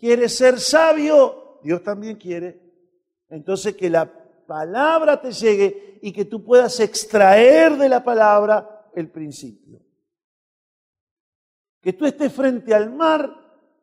[0.00, 2.61] Quiere ser sabio, Dios también quiere.
[3.28, 4.12] Entonces que la
[4.48, 9.86] palabra te llegue y que tú puedas extraer de la palabra el principio.
[11.87, 13.33] Que tú estés frente al mar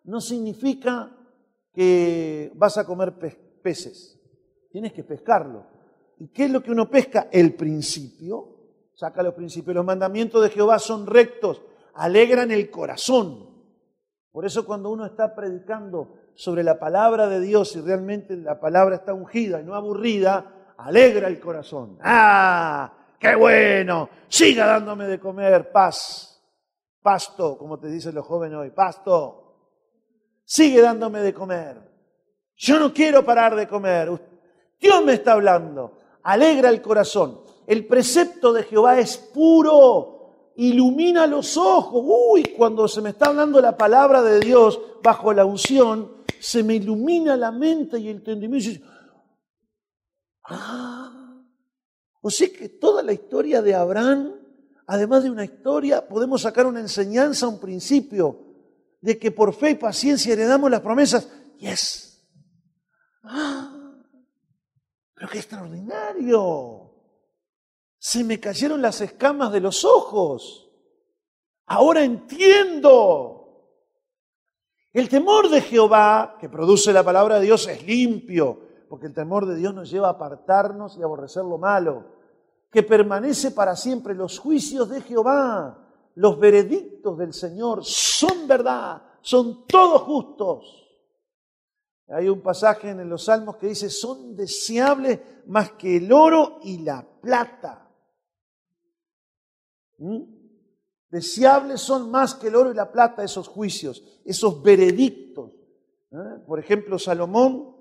[0.03, 1.09] no significa
[1.73, 3.13] que vas a comer
[3.63, 4.19] peces.
[4.69, 5.65] Tienes que pescarlo.
[6.19, 7.29] ¿Y qué es lo que uno pesca?
[7.31, 8.57] El principio.
[8.93, 9.73] Saca los principios.
[9.73, 11.61] Los mandamientos de Jehová son rectos,
[11.93, 13.49] alegran el corazón.
[14.33, 18.97] Por eso cuando uno está predicando sobre la palabra de Dios y realmente la palabra
[18.97, 21.99] está ungida y no aburrida, alegra el corazón.
[22.01, 23.15] ¡Ah!
[23.17, 24.09] ¡Qué bueno!
[24.27, 26.32] Siga dándome de comer, paz
[27.03, 29.43] pasto, como te dicen los jóvenes hoy, pasto,
[30.43, 31.93] sigue dándome de comer.
[32.55, 34.09] Yo no quiero parar de comer.
[34.79, 35.99] Dios me está hablando.
[36.23, 37.41] Alegra el corazón.
[37.67, 42.03] El precepto de Jehová es puro, ilumina los ojos.
[42.05, 46.75] Uy, cuando se me está hablando la palabra de Dios bajo la unción, se me
[46.75, 48.87] ilumina la mente y el entendimiento.
[50.45, 51.41] Ah,
[52.21, 54.42] o sea que toda la historia de Abraham
[54.87, 58.39] además de una historia, podemos sacar una enseñanza, un principio
[59.01, 61.29] de que por fe y paciencia heredamos las promesas.
[61.57, 62.25] Yes.
[63.23, 63.69] ¡Ah!
[65.15, 66.91] Pero qué extraordinario.
[67.97, 70.69] Se me cayeron las escamas de los ojos.
[71.65, 73.39] Ahora entiendo.
[74.91, 79.45] El temor de Jehová, que produce la palabra de Dios, es limpio, porque el temor
[79.45, 82.12] de Dios nos lleva a apartarnos y a aborrecer lo malo
[82.73, 84.15] que permanece para siempre.
[84.15, 85.77] Los juicios de Jehová,
[86.15, 90.79] los veredictos del Señor son verdad, son todos justos.
[92.07, 96.79] Hay un pasaje en los Salmos que dice, son deseables más que el oro y
[96.79, 97.87] la plata.
[99.99, 100.23] ¿Mm?
[101.09, 105.51] Deseables son más que el oro y la plata esos juicios, esos veredictos.
[106.11, 106.41] ¿eh?
[106.47, 107.75] Por ejemplo, Salomón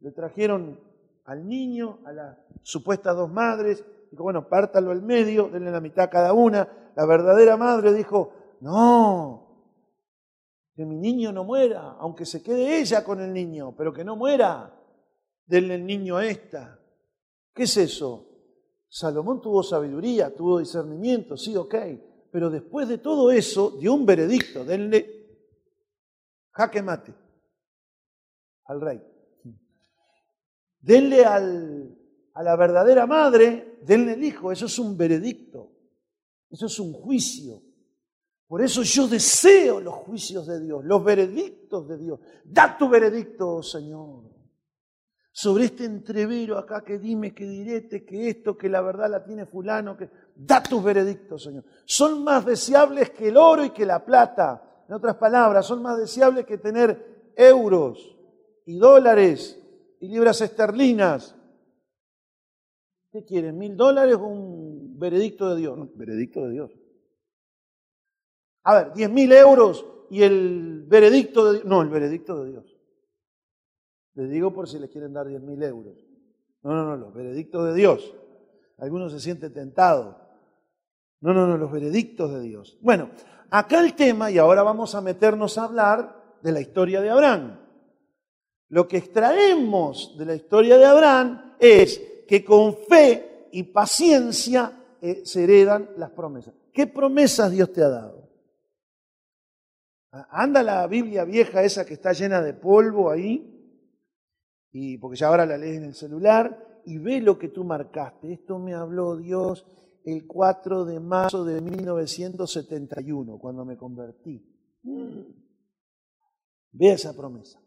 [0.00, 0.80] le trajeron
[1.24, 3.84] al niño, a las supuestas dos madres,
[4.14, 6.92] Dijo, bueno, pártalo al medio, denle la mitad a cada una.
[6.94, 9.74] La verdadera madre dijo, no,
[10.76, 14.14] que mi niño no muera, aunque se quede ella con el niño, pero que no
[14.14, 14.72] muera.
[15.46, 16.78] Denle el niño a esta.
[17.52, 18.24] ¿Qué es eso?
[18.88, 21.74] Salomón tuvo sabiduría, tuvo discernimiento, sí, ok.
[22.30, 25.10] Pero después de todo eso, dio un veredicto, denle
[26.52, 27.12] jaque mate
[28.66, 29.02] al rey.
[30.78, 31.98] Denle al,
[32.34, 34.52] a la verdadera madre, denle el hijo.
[34.52, 35.70] Eso es un veredicto.
[36.50, 37.62] Eso es un juicio.
[38.46, 42.20] Por eso yo deseo los juicios de Dios, los veredictos de Dios.
[42.44, 44.32] Da tu veredicto, Señor.
[45.32, 49.46] Sobre este entrevero acá que dime, que direte, que esto, que la verdad la tiene
[49.46, 51.64] fulano, que da tus veredictos, Señor.
[51.84, 54.84] Son más deseables que el oro y que la plata.
[54.88, 58.16] En otras palabras, son más deseables que tener euros
[58.66, 59.60] y dólares
[59.98, 61.34] y libras esterlinas
[63.14, 63.56] ¿Qué quieren?
[63.56, 65.78] ¿Mil dólares o un veredicto de Dios?
[65.78, 66.72] No, veredicto de Dios.
[68.64, 71.64] A ver, diez mil euros y el veredicto de Dios.
[71.64, 72.76] No, el veredicto de Dios.
[74.14, 75.94] Les digo por si les quieren dar diez mil euros.
[76.64, 78.16] No, no, no, los veredictos de Dios.
[78.78, 80.16] Algunos se sienten tentados.
[81.20, 82.76] No, no, no, los veredictos de Dios.
[82.80, 83.10] Bueno,
[83.48, 87.60] acá el tema, y ahora vamos a meternos a hablar de la historia de Abraham.
[88.70, 95.22] Lo que extraemos de la historia de Abraham es que con fe y paciencia eh,
[95.24, 96.54] se heredan las promesas.
[96.72, 98.24] ¿Qué promesas Dios te ha dado?
[100.30, 103.50] Anda la Biblia vieja esa que está llena de polvo ahí,
[104.72, 108.32] y porque ya ahora la lees en el celular, y ve lo que tú marcaste.
[108.32, 109.66] Esto me habló Dios
[110.04, 114.44] el 4 de marzo de 1971, cuando me convertí.
[114.82, 115.20] Mm.
[116.72, 117.60] Ve esa promesa.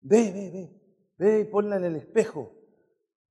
[0.00, 0.80] Ve, ve, ve.
[1.18, 2.57] Ve y ponla en el espejo.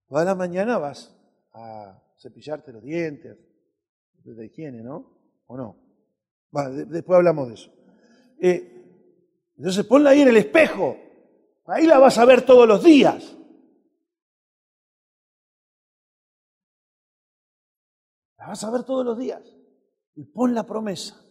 [0.07, 1.13] Toda la mañana vas
[1.53, 3.37] a cepillarte los dientes,
[4.23, 5.17] de higiene, ¿no?
[5.47, 5.87] ¿O no?
[6.87, 7.71] después hablamos de eso.
[8.41, 8.77] Eh,
[9.57, 10.97] entonces ponla ahí en el espejo.
[11.65, 13.37] Ahí la vas a ver todos los días.
[18.37, 19.41] La vas a ver todos los días.
[20.15, 21.21] Y pon la promesa.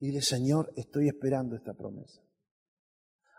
[0.00, 2.20] Y dile, Señor, estoy esperando esta promesa.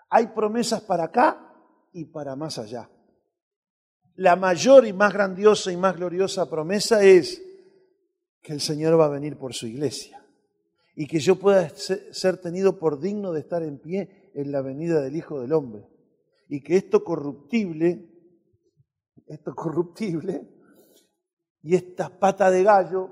[0.09, 1.55] Hay promesas para acá
[1.91, 2.89] y para más allá.
[4.15, 7.41] La mayor y más grandiosa y más gloriosa promesa es
[8.41, 10.23] que el Señor va a venir por su iglesia
[10.95, 15.01] y que yo pueda ser tenido por digno de estar en pie en la venida
[15.01, 15.87] del Hijo del Hombre.
[16.47, 18.07] Y que esto corruptible,
[19.25, 20.47] esto corruptible
[21.63, 23.09] y esta pata de gallo,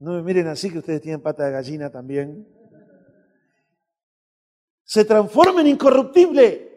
[0.00, 2.46] no me miren así que ustedes tienen pata de gallina también,
[4.82, 6.71] se transforme en incorruptible,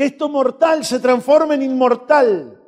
[0.00, 2.58] que esto mortal se transforme en inmortal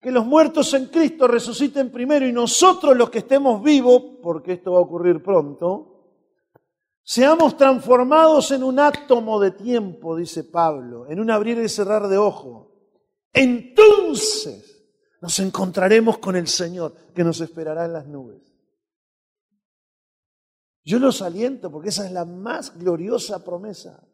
[0.00, 4.72] que los muertos en Cristo resuciten primero y nosotros los que estemos vivos, porque esto
[4.72, 6.08] va a ocurrir pronto,
[7.04, 12.18] seamos transformados en un átomo de tiempo, dice Pablo, en un abrir y cerrar de
[12.18, 12.72] ojo.
[13.32, 18.42] Entonces nos encontraremos con el Señor que nos esperará en las nubes.
[20.82, 24.04] Yo los aliento porque esa es la más gloriosa promesa.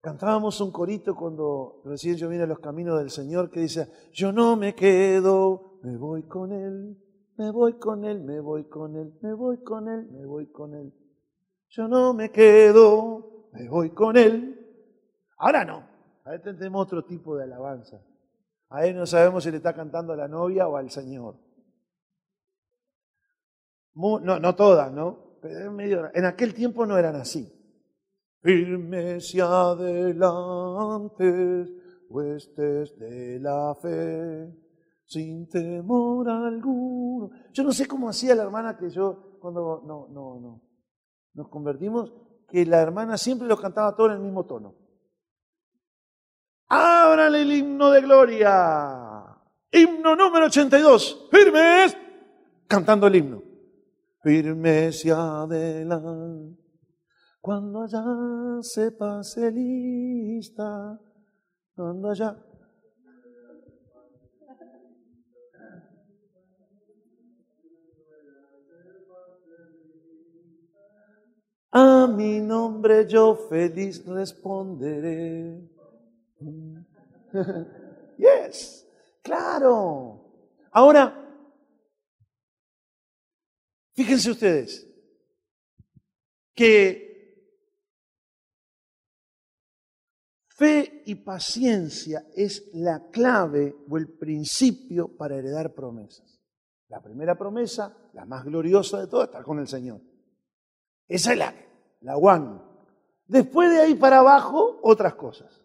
[0.00, 4.30] Cantábamos un corito cuando recién yo vine a los caminos del Señor que dice, yo
[4.30, 6.96] no me quedo, me voy con Él,
[7.36, 10.74] me voy con Él, me voy con Él, me voy con Él, me voy con
[10.74, 10.94] Él.
[11.70, 14.54] Yo no me quedo, me voy con Él.
[15.36, 15.84] Ahora no,
[16.24, 18.00] ahora tenemos otro tipo de alabanza.
[18.68, 21.34] A Él no sabemos si le está cantando a la novia o al Señor.
[23.94, 25.38] no, no todas, ¿no?
[25.42, 27.57] Pero en aquel tiempo no eran así
[28.42, 31.24] firmes y adelante,
[32.08, 34.54] huestes de la fe,
[35.04, 37.30] sin temor alguno.
[37.52, 40.62] Yo no sé cómo hacía la hermana que yo, cuando no, no, no,
[41.34, 42.12] nos convertimos,
[42.48, 44.74] que la hermana siempre lo cantaba todo en el mismo tono.
[46.68, 49.24] Ábrale el himno de gloria.
[49.70, 51.28] Himno número 82.
[51.30, 51.96] Firmes.
[52.66, 53.42] Cantando el himno.
[54.22, 56.67] Firmes y adelante
[57.40, 58.04] cuando allá
[58.62, 61.00] se pase lista,
[61.74, 62.36] cuando allá...
[71.70, 75.60] A mi nombre yo feliz responderé.
[78.16, 78.88] yes,
[79.22, 80.24] claro.
[80.72, 81.14] Ahora,
[83.94, 84.86] fíjense ustedes
[86.54, 87.07] que
[90.58, 96.40] Fe y paciencia es la clave o el principio para heredar promesas.
[96.88, 100.00] La primera promesa, la más gloriosa de todas, estar con el Señor.
[101.06, 101.54] Esa es la,
[102.00, 102.60] la one.
[103.28, 105.62] Después de ahí para abajo, otras cosas.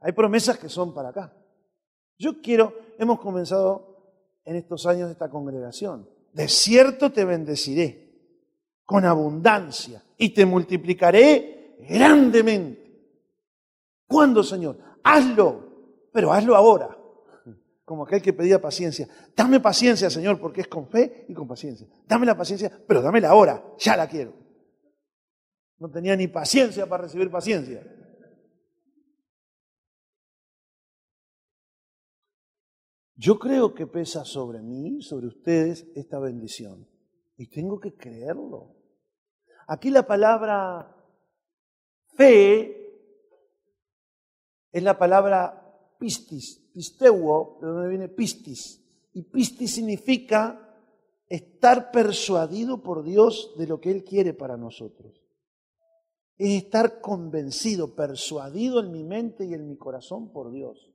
[0.00, 1.32] Hay promesas que son para acá.
[2.18, 6.08] Yo quiero, hemos comenzado en estos años esta congregación.
[6.32, 8.08] De cierto te bendeciré
[8.84, 12.87] con abundancia y te multiplicaré grandemente.
[14.08, 14.78] ¿Cuándo, Señor?
[15.04, 16.96] Hazlo, pero hazlo ahora.
[17.84, 19.06] Como aquel que pedía paciencia.
[19.36, 21.86] Dame paciencia, Señor, porque es con fe y con paciencia.
[22.06, 23.62] Dame la paciencia, pero dámela ahora.
[23.78, 24.34] Ya la quiero.
[25.78, 27.86] No tenía ni paciencia para recibir paciencia.
[33.14, 36.88] Yo creo que pesa sobre mí, sobre ustedes, esta bendición.
[37.36, 38.76] Y tengo que creerlo.
[39.66, 40.94] Aquí la palabra
[42.16, 42.87] fe
[44.72, 48.84] es la palabra pistis, pisteuo, de donde viene pistis.
[49.12, 50.68] Y pistis significa
[51.28, 55.22] estar persuadido por Dios de lo que Él quiere para nosotros.
[56.36, 60.92] Es estar convencido, persuadido en mi mente y en mi corazón por Dios.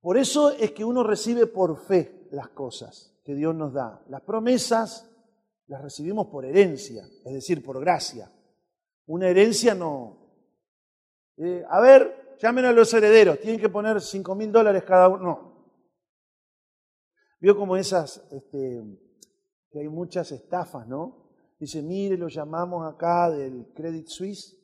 [0.00, 4.04] Por eso es que uno recibe por fe las cosas que Dios nos da.
[4.08, 5.10] Las promesas
[5.66, 8.30] las recibimos por herencia, es decir, por gracia.
[9.06, 10.18] Una herencia no.
[11.36, 15.22] Eh, a ver, llamen a los herederos, tienen que poner 5 mil dólares cada uno.
[15.22, 15.56] No.
[17.40, 18.82] Vio como esas, este,
[19.70, 21.26] que hay muchas estafas, ¿no?
[21.58, 24.56] Dice, mire, lo llamamos acá del Credit Suisse,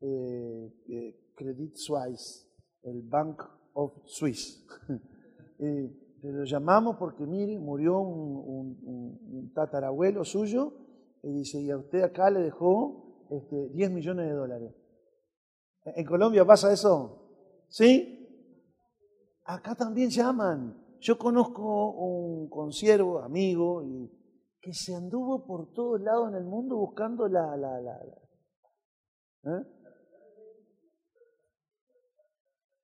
[0.00, 2.48] eh, eh, Credit Suisse,
[2.82, 3.42] el Bank
[3.74, 4.66] of Swiss.
[5.58, 10.72] eh, lo llamamos porque, mire, murió un, tatarabuelo suyo
[11.22, 14.74] y dice, y a usted acá le dejó este, 10 millones de dólares.
[15.84, 17.64] ¿En Colombia pasa eso?
[17.68, 18.20] ¿Sí?
[19.44, 20.82] Acá también llaman.
[21.00, 24.10] Yo conozco un conciervo, amigo, y
[24.60, 27.54] que se anduvo por todos lados en el mundo buscando la...
[27.56, 28.00] la, la,
[29.44, 29.66] ¿eh?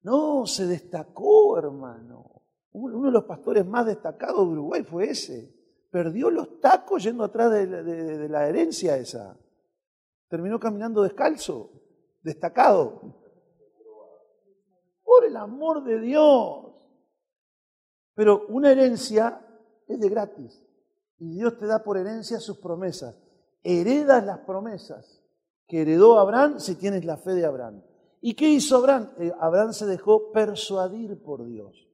[0.03, 2.43] No, se destacó, hermano.
[2.73, 5.55] Uno de los pastores más destacados de Uruguay fue ese.
[5.91, 9.39] Perdió los tacos yendo atrás de la herencia esa.
[10.31, 11.73] Terminó caminando descalzo,
[12.23, 13.03] destacado.
[15.03, 16.67] Por el amor de Dios.
[18.15, 19.45] Pero una herencia
[19.89, 20.63] es de gratis.
[21.19, 23.17] Y Dios te da por herencia sus promesas.
[23.65, 25.21] Heredas las promesas
[25.67, 27.83] que heredó Abraham si tienes la fe de Abraham.
[28.21, 29.11] ¿Y qué hizo Abraham?
[29.19, 31.89] Eh, Abraham se dejó persuadir por Dios.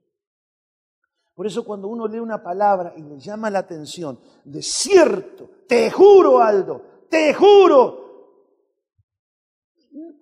[1.34, 5.90] Por eso cuando uno lee una palabra y le llama la atención, de cierto, te
[5.90, 8.05] juro Aldo, te juro,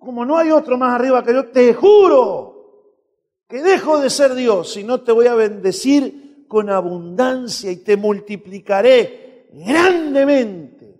[0.05, 2.93] como no hay otro más arriba que yo, te juro
[3.47, 7.97] que dejo de ser Dios y no te voy a bendecir con abundancia y te
[7.97, 10.99] multiplicaré grandemente.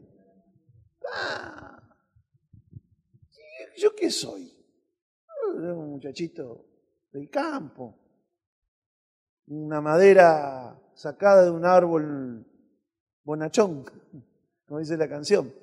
[1.14, 1.80] Ah,
[3.78, 4.52] ¿Yo qué soy?
[5.54, 6.66] Un muchachito
[7.12, 7.98] del campo,
[9.48, 12.46] una madera sacada de un árbol
[13.24, 13.86] bonachón,
[14.66, 15.54] como dice la canción.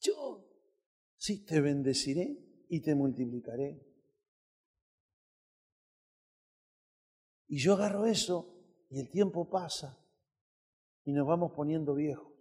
[0.00, 0.40] Yo
[1.20, 3.86] sí te bendeciré y te multiplicaré.
[7.46, 8.56] Y yo agarro eso
[8.88, 9.98] y el tiempo pasa
[11.04, 12.32] y nos vamos poniendo viejos,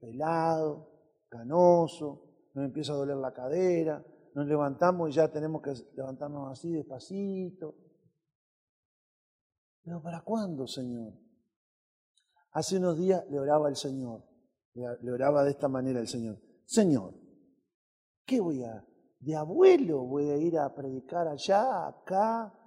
[0.00, 0.90] pelado,
[1.28, 6.72] canoso, nos empieza a doler la cadera, nos levantamos y ya tenemos que levantarnos así
[6.72, 7.76] despacito.
[9.84, 11.12] Pero ¿para cuándo, Señor?
[12.50, 14.24] Hace unos días le oraba al Señor,
[14.74, 16.40] le oraba de esta manera al Señor.
[16.64, 17.21] Señor,
[18.32, 18.82] ¿qué voy a?
[19.20, 22.58] ¿De abuelo voy a ir a predicar allá, acá?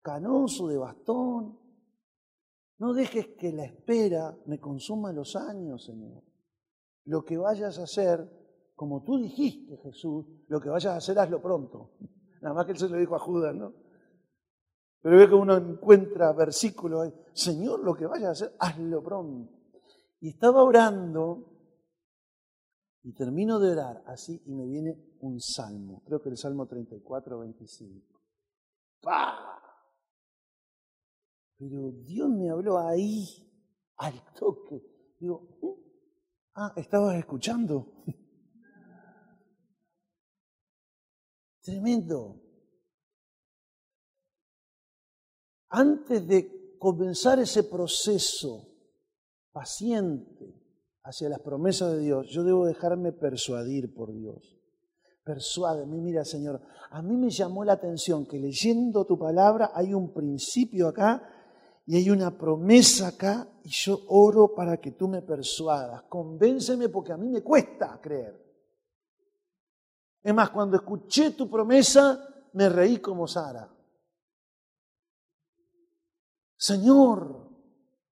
[0.00, 1.58] canoso de bastón.
[2.78, 6.22] No dejes que la espera me consuma los años, Señor.
[7.04, 8.26] Lo que vayas a hacer,
[8.74, 11.92] como tú dijiste, Jesús, lo que vayas a hacer, hazlo pronto.
[12.40, 13.74] Nada más que él se lo dijo a Judas, ¿no?
[15.02, 19.52] Pero ve que uno encuentra versículos, Señor, lo que vayas a hacer, hazlo pronto.
[20.20, 21.51] Y estaba orando
[23.04, 27.40] y termino de orar así y me viene un salmo, creo que el Salmo 34,
[27.40, 28.20] 25.
[29.00, 29.58] ¡Pah!
[31.58, 33.24] Pero Dios me habló ahí,
[33.96, 34.82] al toque.
[35.18, 35.76] Digo, uh,
[36.54, 38.04] ah, estabas escuchando.
[41.62, 42.40] Tremendo.
[45.68, 48.68] Antes de comenzar ese proceso
[49.52, 50.61] paciente
[51.04, 54.58] hacia las promesas de Dios, yo debo dejarme persuadir por Dios.
[55.24, 60.12] Persuádeme, mira Señor, a mí me llamó la atención que leyendo tu palabra hay un
[60.12, 61.22] principio acá
[61.86, 66.02] y hay una promesa acá y yo oro para que tú me persuadas.
[66.08, 68.40] Convénceme porque a mí me cuesta creer.
[70.22, 73.68] Es más, cuando escuché tu promesa, me reí como Sara.
[76.56, 77.41] Señor,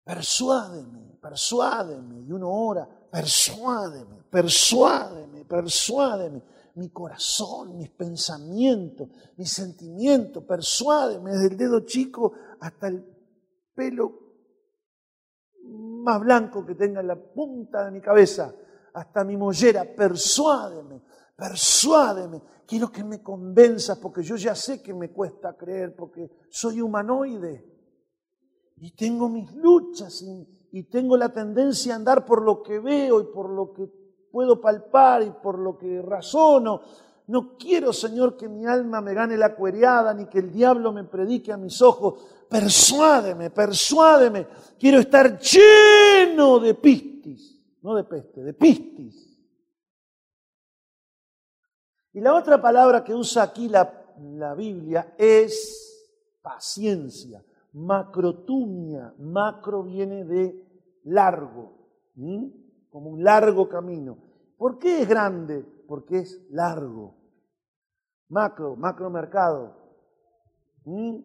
[0.07, 2.21] persuádeme, persuádeme.
[2.21, 6.41] Y uno ora, persuádeme, persuádeme, persuádeme.
[6.75, 13.03] Mi corazón, mis pensamientos, mis sentimientos, persuádeme desde el dedo chico hasta el
[13.75, 14.27] pelo
[15.65, 18.53] más blanco que tenga en la punta de mi cabeza,
[18.93, 21.01] hasta mi mollera, persuádeme,
[21.35, 26.79] persuádeme, quiero que me convenzas porque yo ya sé que me cuesta creer, porque soy
[26.79, 27.76] humanoide
[28.79, 33.23] y tengo mis luchas y, tengo la tendencia a andar por lo que veo y
[33.33, 33.89] por lo que
[34.31, 36.81] puedo palpar y por lo que razono.
[37.25, 41.03] No quiero, Señor, que mi alma me gane la cuereada, ni que el diablo me
[41.03, 42.21] predique a mis ojos.
[42.47, 44.47] Persuádeme, persuádeme.
[44.77, 49.39] Quiero estar lleno de pistis, no de peste, de pistis.
[52.13, 55.87] Y la otra palabra que usa aquí la Biblia es
[56.43, 57.43] paciencia,
[57.73, 59.13] macrotumia.
[59.19, 60.65] Macro viene de
[61.03, 61.73] largo,
[62.89, 64.17] como un largo camino.
[64.57, 65.65] ¿Por qué es grande?
[65.87, 67.15] porque es largo.
[68.29, 69.75] Macro, macro mercado.
[70.83, 71.15] ¿Mm?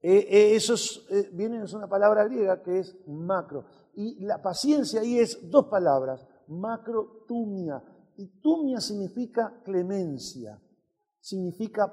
[0.00, 3.66] Eh, eh, eso es, eh, viene es una palabra griega que es macro.
[3.94, 7.82] Y la paciencia ahí es dos palabras, macro, tumia.
[8.16, 10.60] Y tumia significa clemencia,
[11.20, 11.92] significa,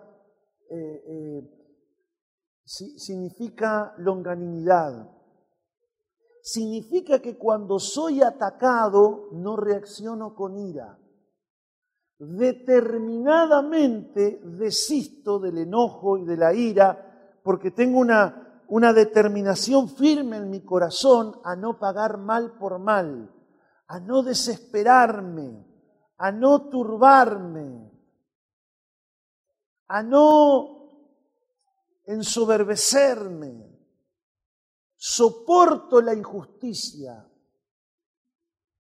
[2.66, 5.10] significa longanimidad.
[6.42, 11.00] Significa que cuando soy atacado no reacciono con ira.
[12.18, 20.50] Determinadamente desisto del enojo y de la ira porque tengo una, una determinación firme en
[20.50, 23.32] mi corazón a no pagar mal por mal,
[23.88, 25.64] a no desesperarme,
[26.18, 27.92] a no turbarme,
[29.88, 30.75] a no
[32.06, 33.74] ensoberbecerme.
[34.96, 37.30] Soporto la injusticia,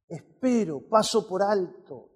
[0.07, 2.11] espero, paso por alto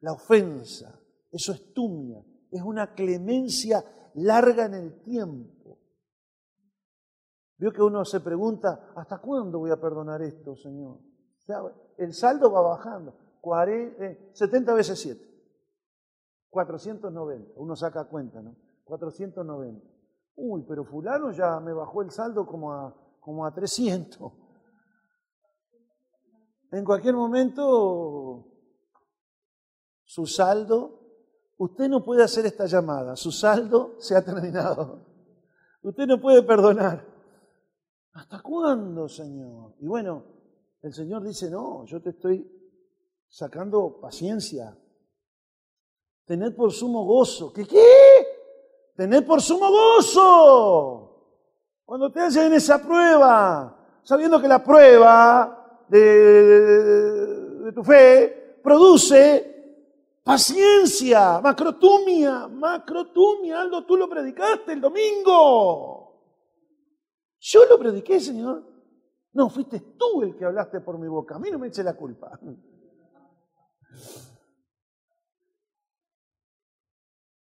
[0.00, 1.00] la ofensa.
[1.30, 3.84] Eso es tumia, es una clemencia
[4.14, 5.78] larga en el tiempo.
[7.56, 11.00] Vio que uno se pregunta, ¿hasta cuándo voy a perdonar esto, Señor?
[11.98, 13.18] el saldo va bajando.
[14.32, 15.34] 70 eh, veces 7.
[16.48, 17.52] 490.
[17.56, 18.56] Uno saca cuenta, ¿no?
[18.84, 19.93] 490.
[20.36, 24.32] Uy, pero fulano ya me bajó el saldo como a, como a 300.
[26.72, 28.46] En cualquier momento,
[30.04, 31.00] su saldo,
[31.56, 35.06] usted no puede hacer esta llamada, su saldo se ha terminado.
[35.82, 37.06] Usted no puede perdonar.
[38.12, 39.74] ¿Hasta cuándo, Señor?
[39.80, 40.24] Y bueno,
[40.82, 42.50] el Señor dice, no, yo te estoy
[43.28, 44.76] sacando paciencia.
[46.24, 47.52] Tened por sumo gozo.
[47.52, 47.84] ¿Qué qué?
[48.96, 51.04] Tened por sumo gozo.
[51.84, 56.00] Cuando te hacen esa prueba, sabiendo que la prueba de,
[57.64, 59.54] de tu fe produce
[60.22, 63.60] paciencia, macrotumia, macrotumia.
[63.60, 66.04] Aldo, tú lo predicaste el domingo.
[67.40, 68.64] Yo lo prediqué, Señor.
[69.32, 71.34] No, fuiste tú el que hablaste por mi boca.
[71.34, 72.38] A mí no me eche la culpa.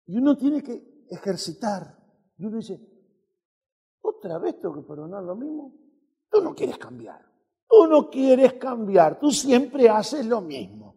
[0.07, 1.99] Y uno tiene que ejercitar.
[2.37, 2.81] Y uno dice,
[4.01, 5.75] ¿otra vez tengo que perdonar lo mismo?
[6.31, 7.25] Tú no quieres cambiar.
[7.69, 9.19] Tú no quieres cambiar.
[9.19, 10.97] Tú siempre haces lo mismo.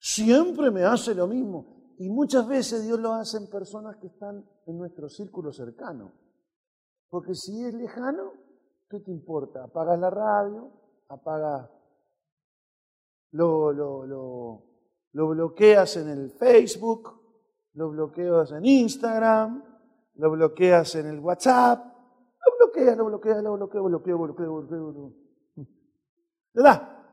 [0.00, 1.94] Siempre me hace lo mismo.
[1.98, 6.12] Y muchas veces Dios lo hace en personas que están en nuestro círculo cercano.
[7.08, 8.34] Porque si es lejano,
[8.88, 9.64] ¿qué te importa?
[9.64, 10.70] Apagas la radio,
[11.08, 11.70] apagas,
[13.32, 14.62] lo, lo, lo,
[15.12, 17.17] lo bloqueas en el Facebook,
[17.78, 19.62] lo bloqueas en Instagram,
[20.14, 25.14] lo bloqueas en el WhatsApp, lo bloqueas, lo bloqueas, lo bloqueas, bloqueo, bloqueo, bloqueo, bloqueo.
[26.52, 27.06] ¿Verdad?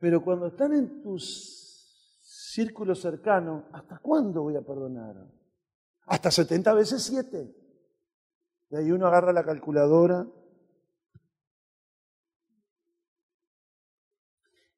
[0.00, 5.14] Pero cuando están en tus círculos cercanos, ¿hasta cuándo voy a perdonar?
[6.06, 7.54] Hasta 70 veces 7.
[8.70, 10.26] Y ahí uno agarra la calculadora.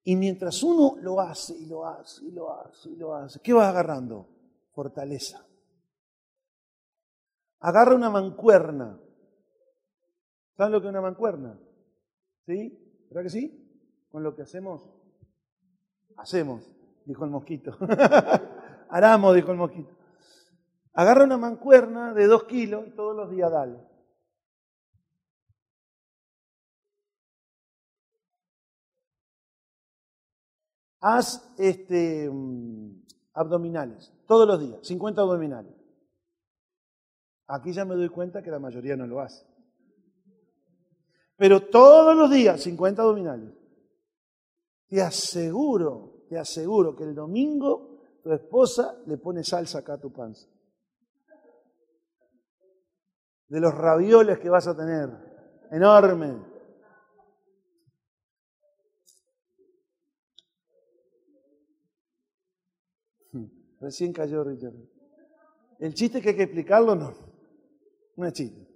[0.04, 3.54] Y mientras uno lo hace y lo hace y lo hace y lo hace, ¿qué
[3.54, 4.39] vas agarrando?
[4.80, 5.46] Fortaleza.
[7.60, 8.98] Agarra una mancuerna.
[10.56, 11.60] ¿Sabes lo que es una mancuerna?
[12.46, 13.04] ¿Sí?
[13.10, 14.08] ¿Verdad que sí?
[14.10, 14.82] Con lo que hacemos,
[16.16, 16.74] hacemos,
[17.04, 17.76] dijo el mosquito.
[18.88, 19.94] Haramos, dijo el mosquito.
[20.94, 23.86] Agarra una mancuerna de dos kilos y todos los días dale.
[31.02, 32.99] Haz este, mm,
[33.34, 35.74] abdominales, todos los días, 50 abdominales.
[37.46, 39.44] Aquí ya me doy cuenta que la mayoría no lo hace.
[41.36, 43.52] Pero todos los días, 50 abdominales.
[44.88, 50.12] Te aseguro, te aseguro que el domingo tu esposa le pone salsa acá a tu
[50.12, 50.46] panza
[53.50, 55.10] de los ravioles que vas a tener.
[55.72, 56.49] Enorme.
[63.80, 64.74] Recién cayó Richard.
[65.78, 67.14] El chiste que hay que explicarlo, no.
[68.16, 68.68] No es chiste.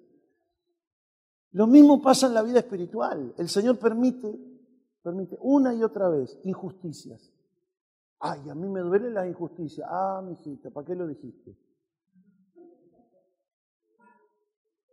[1.53, 3.35] Lo mismo pasa en la vida espiritual.
[3.39, 4.35] El Señor permite,
[5.03, 7.33] permite una y otra vez injusticias.
[8.19, 9.87] Ay, a mí me duele la injusticia.
[9.89, 11.57] Ah, mi hijita, ¿para qué lo dijiste?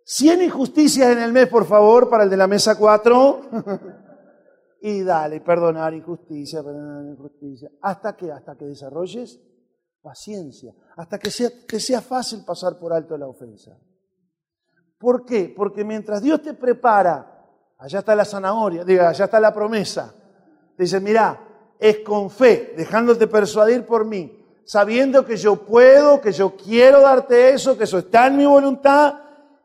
[0.04, 3.42] 100 injusticias en el mes, por favor, para el de la mesa 4.
[4.82, 7.72] y dale, perdonar injusticia, perdonar injusticia.
[7.82, 9.40] ¿Hasta que Hasta que desarrolles
[10.02, 10.74] paciencia.
[10.96, 13.78] Hasta que sea, que sea fácil pasar por alto la ofensa.
[14.98, 15.54] ¿Por qué?
[15.56, 17.46] Porque mientras Dios te prepara,
[17.78, 20.14] allá está la zanahoria, diga, allá está la promesa.
[20.76, 21.40] Te dice, mira,
[21.80, 27.54] es con fe, dejándote persuadir por mí, sabiendo que yo puedo, que yo quiero darte
[27.54, 29.16] eso, que eso está en mi voluntad,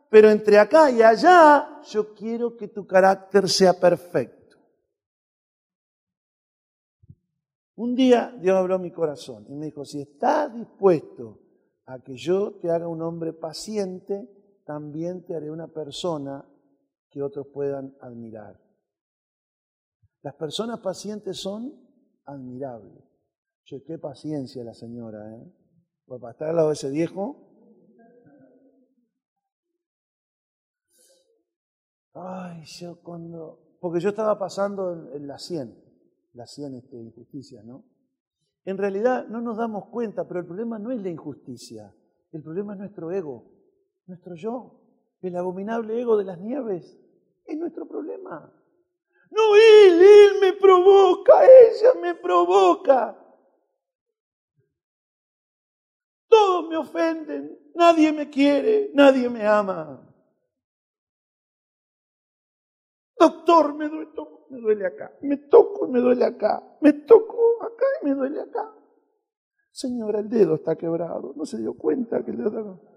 [0.09, 4.46] pero entre acá y allá yo quiero que tu carácter sea perfecto.
[7.77, 11.41] Un día Dios habló a mi corazón y me dijo, si estás dispuesto
[11.87, 14.29] a que yo te haga un hombre paciente,
[14.65, 16.45] también te haré una persona
[17.11, 18.61] que otros puedan admirar.
[20.23, 21.73] Las personas pacientes son
[22.25, 23.05] admirables.
[23.65, 25.53] Che, qué paciencia la señora, ¿eh?
[26.05, 27.47] Pues para estar al lado de ese viejo.
[32.15, 33.77] Ay, yo cuando.
[33.81, 35.86] Porque yo estaba pasando en, la 100,
[36.37, 37.85] la 100 este, injusticia, ¿no?
[38.65, 41.95] En realidad no nos damos cuenta, pero el problema no es la injusticia,
[42.33, 43.45] el problema es nuestro ego,
[44.07, 44.81] nuestro yo,
[45.23, 46.99] el abominable ego de las nieves,
[47.47, 48.53] es nuestro problema.
[49.31, 53.19] No, él, él me provoca, ella me provoca.
[56.29, 60.03] Todos me ofenden, nadie me quiere, nadie me ama.
[63.19, 64.11] Doctor, me duele,
[64.51, 68.41] me duele acá, me toco y me duele acá, me toco acá y me duele
[68.41, 68.73] acá.
[69.71, 72.97] Señora, el dedo está quebrado, no se dio cuenta que el dedo está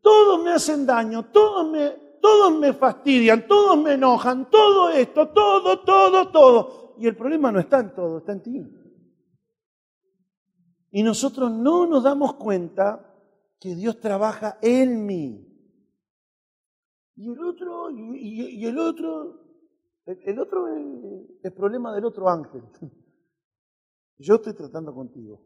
[0.00, 1.90] Todos me hacen daño, todos me,
[2.22, 6.94] todos me fastidian, todos me enojan, todo esto, todo, todo, todo.
[6.98, 8.62] Y el problema no está en todo, está en ti.
[10.90, 13.08] Y nosotros no nos damos cuenta
[13.60, 15.47] que Dios trabaja en mí.
[17.20, 19.40] Y el otro, y, el otro,
[20.06, 20.68] el, otro
[21.42, 22.62] es problema del otro ángel.
[24.18, 25.42] Yo estoy tratando contigo.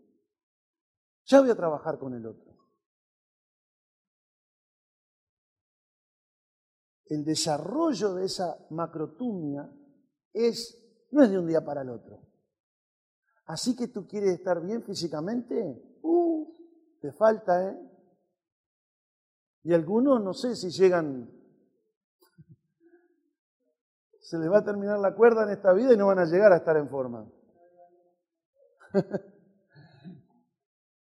[1.24, 2.52] Ya voy a trabajar con el otro.
[7.06, 9.72] El desarrollo de esa macrotumia
[10.34, 10.78] es,
[11.10, 12.20] no es de un día para el otro.
[13.46, 16.54] Así que tú quieres estar bien físicamente, uh,
[17.00, 17.88] te falta, ¿eh?
[19.62, 21.41] Y algunos, no sé si llegan,
[24.32, 26.54] se les va a terminar la cuerda en esta vida y no van a llegar
[26.54, 27.30] a estar en forma.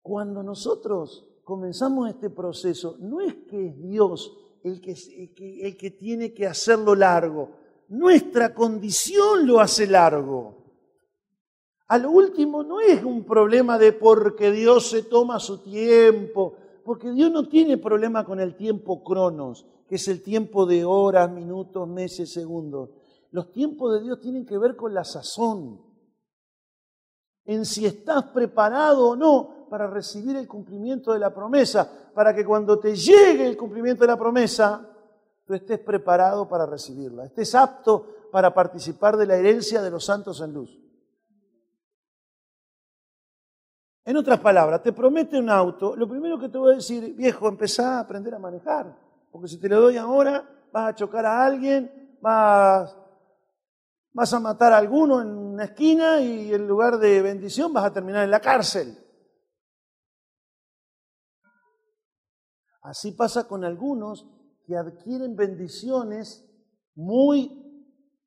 [0.02, 4.94] Cuando nosotros comenzamos este proceso, no es que Dios el que,
[5.62, 7.56] el que tiene que hacerlo largo,
[7.88, 10.54] nuestra condición lo hace largo.
[11.88, 16.54] A lo último no es un problema de porque Dios se toma su tiempo,
[16.84, 21.32] porque Dios no tiene problema con el tiempo cronos, que es el tiempo de horas,
[21.32, 22.90] minutos, meses, segundos.
[23.30, 25.80] Los tiempos de Dios tienen que ver con la sazón,
[27.44, 32.44] en si estás preparado o no para recibir el cumplimiento de la promesa, para que
[32.44, 34.86] cuando te llegue el cumplimiento de la promesa,
[35.46, 40.40] tú estés preparado para recibirla, estés apto para participar de la herencia de los santos
[40.42, 40.78] en luz.
[44.04, 47.48] En otras palabras, te promete un auto, lo primero que te voy a decir, viejo,
[47.48, 48.94] empezá a aprender a manejar,
[49.30, 52.94] porque si te lo doy ahora, vas a chocar a alguien, vas,
[54.18, 57.92] vas a matar a alguno en una esquina y en lugar de bendición vas a
[57.92, 58.98] terminar en la cárcel.
[62.82, 64.28] Así pasa con algunos
[64.66, 66.44] que adquieren bendiciones
[66.96, 67.64] muy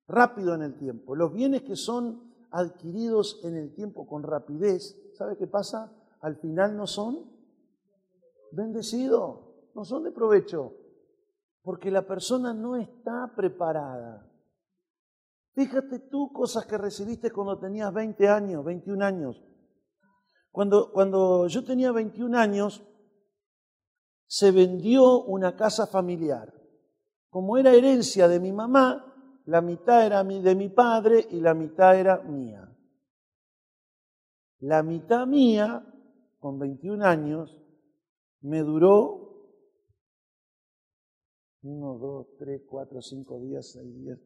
[0.08, 1.14] rápido en el tiempo.
[1.14, 5.92] Los bienes que son adquiridos en el tiempo con rapidez, ¿sabe qué pasa?
[6.22, 7.30] Al final no son
[8.50, 9.40] bendecidos,
[9.74, 10.72] no son de provecho,
[11.60, 14.31] porque la persona no está preparada.
[15.54, 19.42] Fíjate tú cosas que recibiste cuando tenías 20 años, 21 años.
[20.50, 22.82] Cuando, cuando yo tenía 21 años,
[24.26, 26.54] se vendió una casa familiar.
[27.28, 29.12] Como era herencia de mi mamá,
[29.46, 32.68] la mitad era de mi padre y la mitad era mía.
[34.60, 35.84] La mitad mía,
[36.38, 37.62] con 21 años,
[38.40, 39.22] me duró
[41.62, 44.18] uno, dos, tres, cuatro, cinco días, seis días.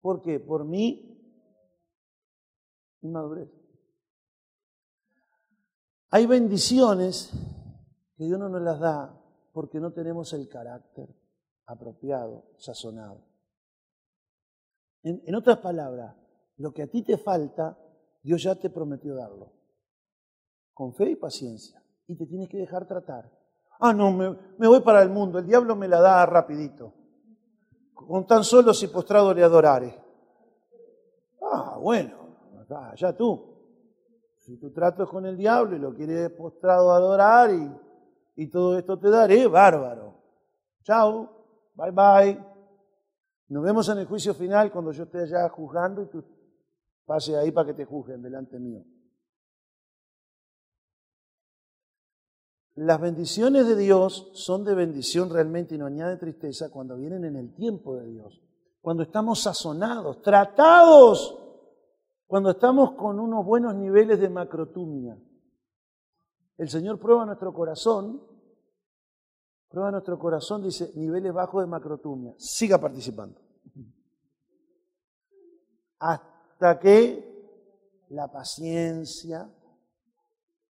[0.00, 0.40] ¿Por qué?
[0.40, 1.10] Por mi
[3.02, 3.50] inmadurez.
[6.10, 7.30] Hay bendiciones
[8.16, 9.16] que Dios no nos las da
[9.52, 11.14] porque no tenemos el carácter
[11.66, 13.24] apropiado, sazonado.
[15.02, 16.16] En, en, otras palabras,
[16.56, 17.78] lo que a ti te falta,
[18.22, 19.52] Dios ya te prometió darlo.
[20.74, 21.82] Con fe y paciencia.
[22.06, 23.30] Y te tienes que dejar tratar.
[23.78, 25.38] Ah, no, me, me voy para el mundo.
[25.38, 26.92] El diablo me la da rapidito.
[28.06, 30.02] Con tan solo si postrado le adorare.
[31.42, 32.20] Ah, bueno,
[32.96, 33.50] ya tú.
[34.38, 37.70] Si tu trato es con el diablo y lo quieres postrado adorar y,
[38.36, 40.14] y todo esto te daré, bárbaro.
[40.82, 41.28] Chao,
[41.74, 42.44] bye bye.
[43.48, 46.24] Nos vemos en el juicio final cuando yo esté allá juzgando y tú
[47.04, 48.82] pases ahí para que te juzguen delante mío.
[52.80, 57.36] Las bendiciones de Dios son de bendición realmente y no añade tristeza cuando vienen en
[57.36, 58.40] el tiempo de Dios,
[58.80, 61.38] cuando estamos sazonados, tratados,
[62.26, 65.14] cuando estamos con unos buenos niveles de macrotumia.
[66.56, 68.26] El Señor prueba nuestro corazón,
[69.68, 72.34] prueba nuestro corazón, dice, niveles bajos de macrotumia.
[72.38, 73.38] Siga participando.
[75.98, 79.50] Hasta que la paciencia,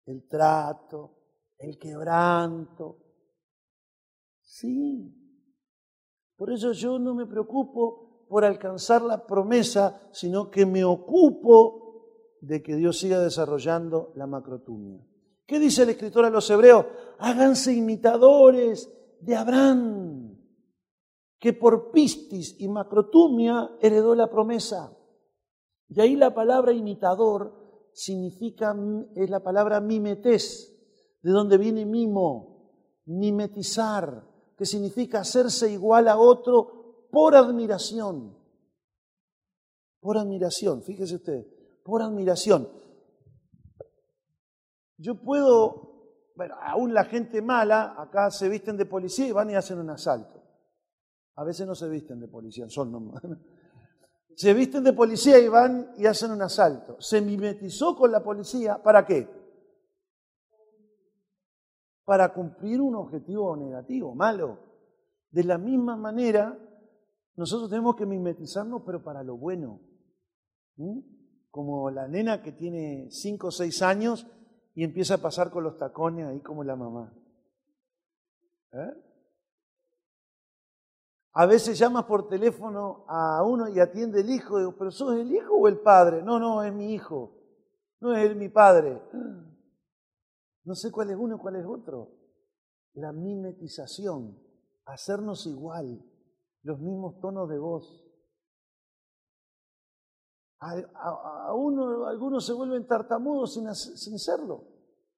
[0.08, 1.19] el trato,
[1.60, 2.98] el quebranto.
[4.42, 5.16] Sí.
[6.36, 12.64] Por eso yo no me preocupo por alcanzar la promesa, sino que me ocupo de
[12.64, 15.06] que Dios siga desarrollando la macrotumia.
[15.46, 16.86] ¿Qué dice el escritor a los hebreos?
[17.18, 18.90] Háganse imitadores
[19.20, 20.38] de Abraham,
[21.40, 24.96] que por pistis y macrotumia heredó la promesa.
[25.90, 28.76] Y ahí la palabra imitador significa,
[29.16, 30.79] es la palabra mimetés,
[31.22, 32.72] de donde viene mimo,
[33.06, 38.38] mimetizar, que significa hacerse igual a otro por admiración.
[40.00, 41.46] Por admiración, fíjese usted,
[41.84, 42.70] por admiración.
[44.98, 49.56] Yo puedo, bueno, aún la gente mala, acá se visten de policía y van y
[49.56, 50.42] hacen un asalto.
[51.36, 53.22] A veces no se visten de policía, son nomás.
[54.36, 56.96] Se visten de policía y van y hacen un asalto.
[57.02, 59.28] Se mimetizó con la policía, ¿para qué?
[62.10, 64.58] Para cumplir un objetivo negativo, malo.
[65.30, 66.58] De la misma manera,
[67.36, 69.80] nosotros tenemos que mimetizarnos, pero para lo bueno.
[71.52, 74.26] Como la nena que tiene 5 o 6 años
[74.74, 77.14] y empieza a pasar con los tacones ahí como la mamá.
[78.72, 78.94] ¿Eh?
[81.34, 85.32] A veces llamas por teléfono a uno y atiende el hijo, digo, pero ¿sos el
[85.32, 86.24] hijo o el padre?
[86.24, 87.36] No, no, es mi hijo.
[88.00, 89.00] No es él mi padre.
[90.64, 92.12] No sé cuál es uno y cuál es otro.
[92.94, 94.38] La mimetización,
[94.86, 96.04] hacernos igual,
[96.64, 98.06] los mismos tonos de voz.
[100.60, 104.68] A, uno, algunos se vuelven tartamudos sin, sin serlo,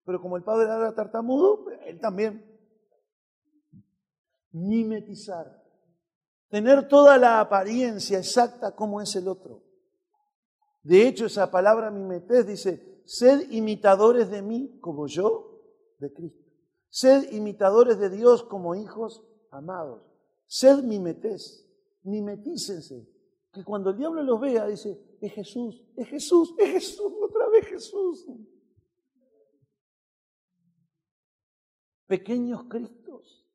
[0.06, 2.48] pero como el padre era tartamudo, él también.
[4.52, 5.64] Mimetizar,
[6.50, 9.64] tener toda la apariencia exacta como es el otro.
[10.84, 15.62] De hecho, esa palabra mimetés dice, sed imitadores de mí como yo
[16.00, 16.50] de Cristo.
[16.88, 20.02] Sed imitadores de Dios como hijos amados.
[20.46, 21.70] Sed mimetés,
[22.04, 23.06] mimetícense.
[23.52, 27.68] Que cuando el diablo los vea, dice, es Jesús, es Jesús, es Jesús, otra vez
[27.68, 28.26] Jesús.
[32.08, 33.46] Pequeños Cristos.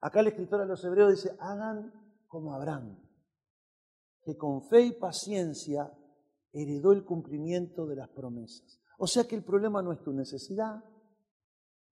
[0.00, 1.92] Acá el escritor a los hebreos dice, hagan
[2.26, 3.00] como Abraham,
[4.24, 5.96] que con fe y paciencia
[6.52, 8.80] heredó el cumplimiento de las promesas.
[8.98, 10.84] O sea que el problema no es tu necesidad,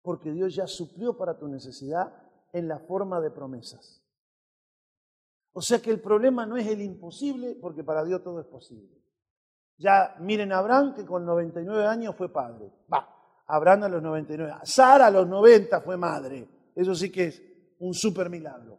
[0.02, 2.12] porque Dios ya suplió para tu necesidad
[2.52, 4.02] en la forma de promesas.
[5.52, 9.02] O sea que el problema no es el imposible, porque para Dios todo es posible.
[9.78, 12.72] Ya miren a Abraham, que con 99 años fue padre.
[12.92, 13.08] Va,
[13.46, 14.52] Abraham a los 99.
[14.64, 16.48] Sara a los 90 fue madre.
[16.74, 17.42] Eso sí que es
[17.78, 18.78] un super milagro.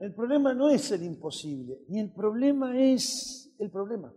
[0.00, 4.14] El problema no es el imposible, ni el problema es el problema.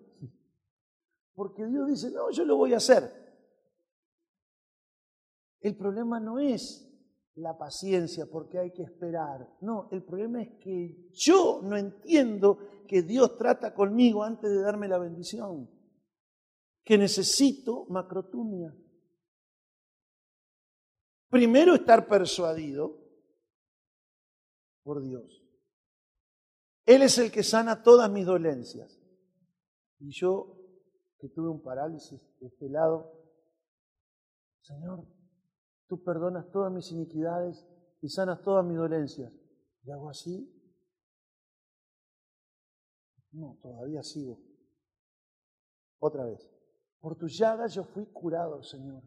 [1.35, 3.11] Porque Dios dice, no, yo lo voy a hacer.
[5.59, 6.89] El problema no es
[7.35, 9.57] la paciencia porque hay que esperar.
[9.59, 14.87] No, el problema es que yo no entiendo que Dios trata conmigo antes de darme
[14.87, 15.69] la bendición.
[16.85, 18.73] Que necesito macrotumia.
[21.29, 23.03] Primero estar persuadido
[24.83, 25.42] por Dios.
[26.85, 28.99] Él es el que sana todas mis dolencias.
[29.99, 30.57] Y yo,
[31.19, 33.11] que tuve un parálisis de este lado,
[34.61, 35.05] Señor,
[35.87, 37.65] tú perdonas todas mis iniquidades
[38.01, 39.31] y sanas todas mis dolencias.
[39.83, 40.49] ¿Y hago así?
[43.31, 44.39] No, todavía sigo.
[45.99, 46.49] Otra vez.
[46.99, 49.03] Por tus llagas yo fui curado, Señor.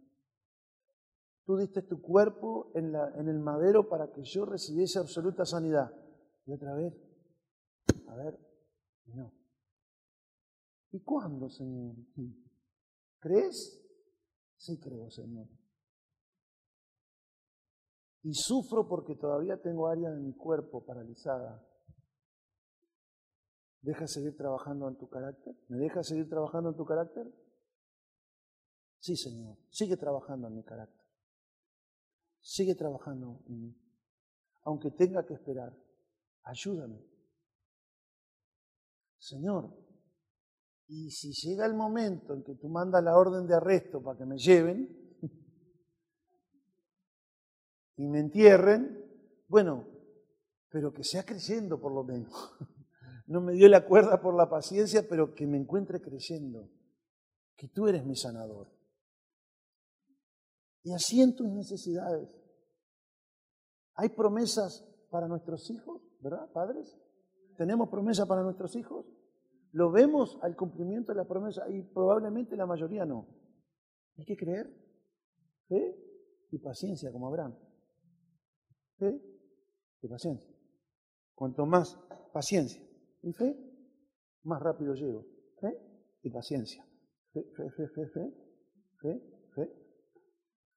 [1.44, 5.90] Tú diste tu cuerpo en, en el madero para que yo recibiese absoluta sanidad.
[6.44, 6.94] Y otra vez,
[8.16, 8.38] a ver,
[9.06, 9.32] no.
[10.90, 11.94] ¿Y cuándo, Señor?
[13.18, 13.82] ¿Crees?
[14.56, 15.46] Sí creo, Señor.
[18.22, 21.64] Y sufro porque todavía tengo áreas de mi cuerpo paralizada.
[23.82, 25.54] ¿Deja seguir trabajando en tu carácter?
[25.68, 27.32] ¿Me deja seguir trabajando en tu carácter?
[28.98, 29.56] Sí, Señor.
[29.70, 31.06] Sigue trabajando en mi carácter.
[32.40, 33.76] sigue trabajando en mí.
[34.64, 35.76] Aunque tenga que esperar,
[36.42, 37.15] ayúdame.
[39.26, 39.76] Señor,
[40.86, 44.24] y si llega el momento en que tú mandas la orden de arresto para que
[44.24, 45.18] me lleven
[47.96, 49.04] y me entierren,
[49.48, 49.84] bueno,
[50.70, 52.32] pero que sea creyendo por lo menos.
[53.28, 56.70] No me dio la cuerda por la paciencia, pero que me encuentre creyendo
[57.56, 58.68] que tú eres mi sanador.
[60.84, 62.30] Y así en tus necesidades.
[63.94, 66.96] ¿Hay promesas para nuestros hijos, verdad, padres?
[67.56, 69.04] ¿Tenemos promesas para nuestros hijos?
[69.76, 71.68] ¿Lo vemos al cumplimiento de la promesa?
[71.68, 73.26] Y probablemente la mayoría no.
[74.16, 74.72] Hay que creer,
[75.68, 75.94] fe
[76.50, 77.54] y paciencia, como Abraham.
[78.96, 79.20] Fe
[80.00, 80.50] y paciencia.
[81.34, 81.94] Cuanto más
[82.32, 82.82] paciencia
[83.20, 83.54] y fe,
[84.44, 85.26] más rápido llego.
[85.60, 85.78] Fe
[86.22, 86.82] y paciencia.
[87.34, 88.32] Fe, fe, fe, fe, fe,
[89.02, 89.20] fe,
[89.54, 89.70] fe.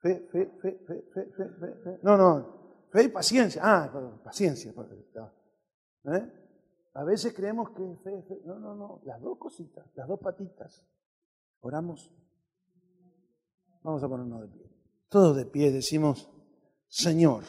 [0.01, 1.99] Fe, fe, fe, fe, fe, fe, fe.
[2.03, 2.89] No, no.
[2.91, 3.61] Fe y paciencia.
[3.63, 4.73] Ah, paciencia.
[6.03, 6.48] ¿Eh?
[6.99, 8.41] A veces creemos que fe, fe.
[8.43, 10.85] No, no, no, las dos cositas, las dos patitas.
[11.61, 12.11] Oramos.
[13.83, 14.69] Vamos a ponernos de pie.
[15.07, 16.29] Todos de pie decimos,
[16.89, 17.45] Señor,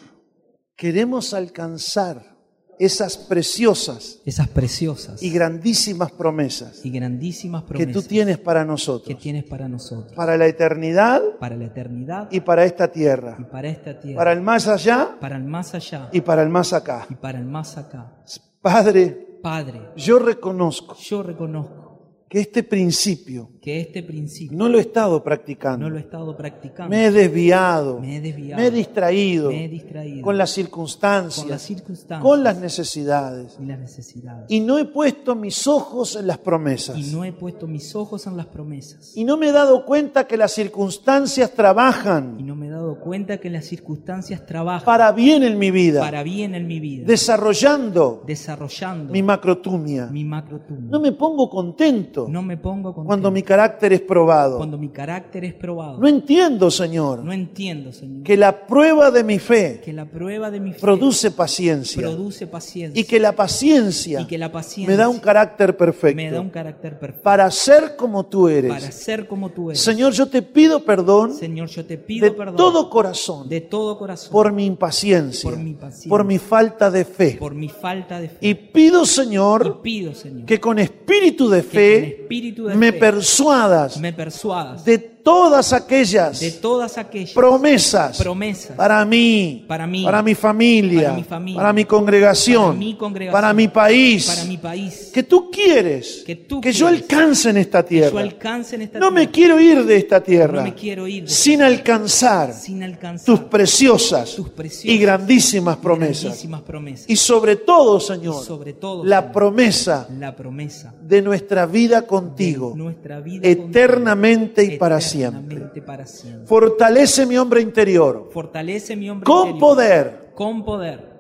[0.77, 2.39] queremos alcanzar
[2.79, 9.09] esas preciosas, esas preciosas y grandísimas promesas, y grandísimas promesas que tú tienes para nosotros,
[9.09, 13.45] que tienes para nosotros, para la eternidad, para la eternidad y para esta tierra, y
[13.45, 16.73] para esta tierra, para el más allá, para el más allá y para el más
[16.73, 17.09] acá.
[17.11, 18.23] Y para el más acá.
[18.63, 21.90] Padre, Padre, yo reconozco, yo reconozco
[22.31, 25.85] que este principio que este principio no lo he estado practicando.
[25.85, 26.89] No lo he estado practicando.
[26.89, 28.01] Me he desviado.
[28.01, 28.61] Me he desviado.
[28.61, 29.51] Me he distraído.
[29.51, 30.23] Me he distraído.
[30.23, 31.43] Con las circunstancias.
[31.43, 32.23] Con las circunstancias.
[32.23, 33.59] Con las necesidades.
[33.61, 34.47] Y las necesidades.
[34.49, 36.97] Y no he puesto mis ojos en las promesas.
[36.97, 39.15] Y no he puesto mis ojos en las promesas.
[39.15, 42.37] Y no me he dado cuenta que las circunstancias trabajan.
[42.39, 44.87] Y no me he dado cuenta que las circunstancias trabajan.
[44.87, 46.01] Para bien en mi vida.
[46.01, 47.07] Para bien en mi vida.
[47.07, 48.23] Desarrollando.
[48.27, 49.13] Desarrollando.
[49.13, 50.07] Mi macrotumia.
[50.07, 50.91] Mi macrotumia.
[50.91, 52.20] No me pongo contento.
[52.29, 53.07] No me pongo contento.
[53.07, 54.57] Cuando mi carácter es probado.
[54.57, 55.99] Cuando mi carácter es probado.
[55.99, 57.25] No entiendo, Señor.
[57.25, 58.23] No entiendo, Señor.
[58.23, 59.81] Que la prueba de mi fe.
[59.85, 62.03] Que la prueba de mi fe produce paciencia.
[62.03, 63.01] Produce paciencia.
[63.01, 64.21] Y que la paciencia.
[64.21, 66.17] Y que la paciencia me da un carácter perfecto.
[66.17, 67.23] Me da un carácter perfecto.
[67.23, 68.73] Para ser como tú eres.
[68.73, 69.81] Para ser como tú eres.
[69.81, 71.35] Señor, yo te pido perdón.
[71.35, 72.57] Señor, yo te pido de perdón.
[72.57, 73.49] todo corazón.
[73.49, 74.33] De todo corazón.
[74.33, 75.51] Por mi impaciencia.
[75.51, 76.09] Por mi paciencia.
[76.09, 77.37] Por mi falta de fe.
[77.39, 78.39] Por mi falta de fe.
[78.41, 79.67] Y pido, Señor.
[79.67, 80.47] Y pido, Señor.
[80.47, 82.10] Que con espíritu de fe.
[82.11, 83.99] Espíritu de me fe persuadas.
[83.99, 84.85] Me persuadas.
[84.85, 91.03] De todas aquellas, de todas aquellas promesas, promesas para mí, para mí, para mi familia,
[91.03, 95.11] para mi, familia, para mi congregación, para mi, congregación, para mi país, para mi país
[95.13, 98.11] que tú quieres que, tú que quieres, yo alcance en esta tierra.
[98.11, 99.21] Yo alcance en esta no tierra.
[99.21, 103.27] me quiero ir de esta tierra no me quiero ir de sin, alcanzar sin alcanzar
[103.27, 106.25] tus preciosas, tus preciosas y grandísimas promesas.
[106.25, 107.11] grandísimas promesas.
[107.11, 112.73] Y sobre todo, Señor, sobre todo, la, Señor, promesa la promesa de nuestra vida contigo,
[112.77, 115.83] nuestra vida eternamente contigo, y para eternamente siempre.
[115.83, 116.47] para siempre.
[116.47, 118.29] Fortalece mi hombre interior.
[118.33, 120.33] Fortalece mi hombre con interior, poder.
[120.35, 121.11] Con poder.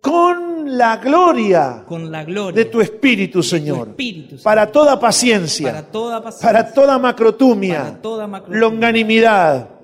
[0.00, 1.84] Con la gloria.
[1.86, 2.64] Con la gloria.
[2.64, 3.84] De tu espíritu, Señor.
[3.84, 4.42] Tu espíritu, Señor.
[4.44, 5.70] Para toda paciencia.
[5.70, 6.48] Para toda paciencia.
[6.48, 7.82] Para toda macrotumia.
[7.82, 9.75] Para toda macrotumia longanimidad.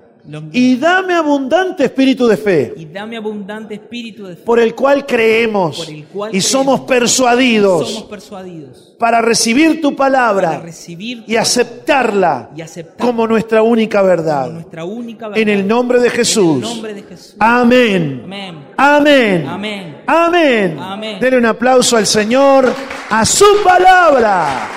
[0.53, 2.73] Y dame abundante espíritu de fe.
[2.77, 4.43] Y dame abundante espíritu de fe.
[4.43, 5.77] Por el cual creemos.
[5.85, 7.89] Por el cual y creemos, somos persuadidos.
[7.89, 8.95] Somos persuadidos.
[8.97, 10.51] Para recibir tu palabra.
[10.51, 14.43] Para recibir tu y, aceptarla y aceptarla como nuestra única verdad.
[14.43, 15.41] Como nuestra única verdad.
[15.41, 16.57] En el nombre de Jesús.
[16.57, 17.35] En el nombre de Jesús.
[17.39, 18.21] Amén.
[18.23, 18.55] Amén.
[18.77, 19.47] Amén.
[19.47, 19.97] Amén.
[20.07, 20.79] Amén.
[20.79, 21.17] Amén.
[21.19, 22.73] Denle un aplauso al Señor,
[23.09, 24.69] a su palabra.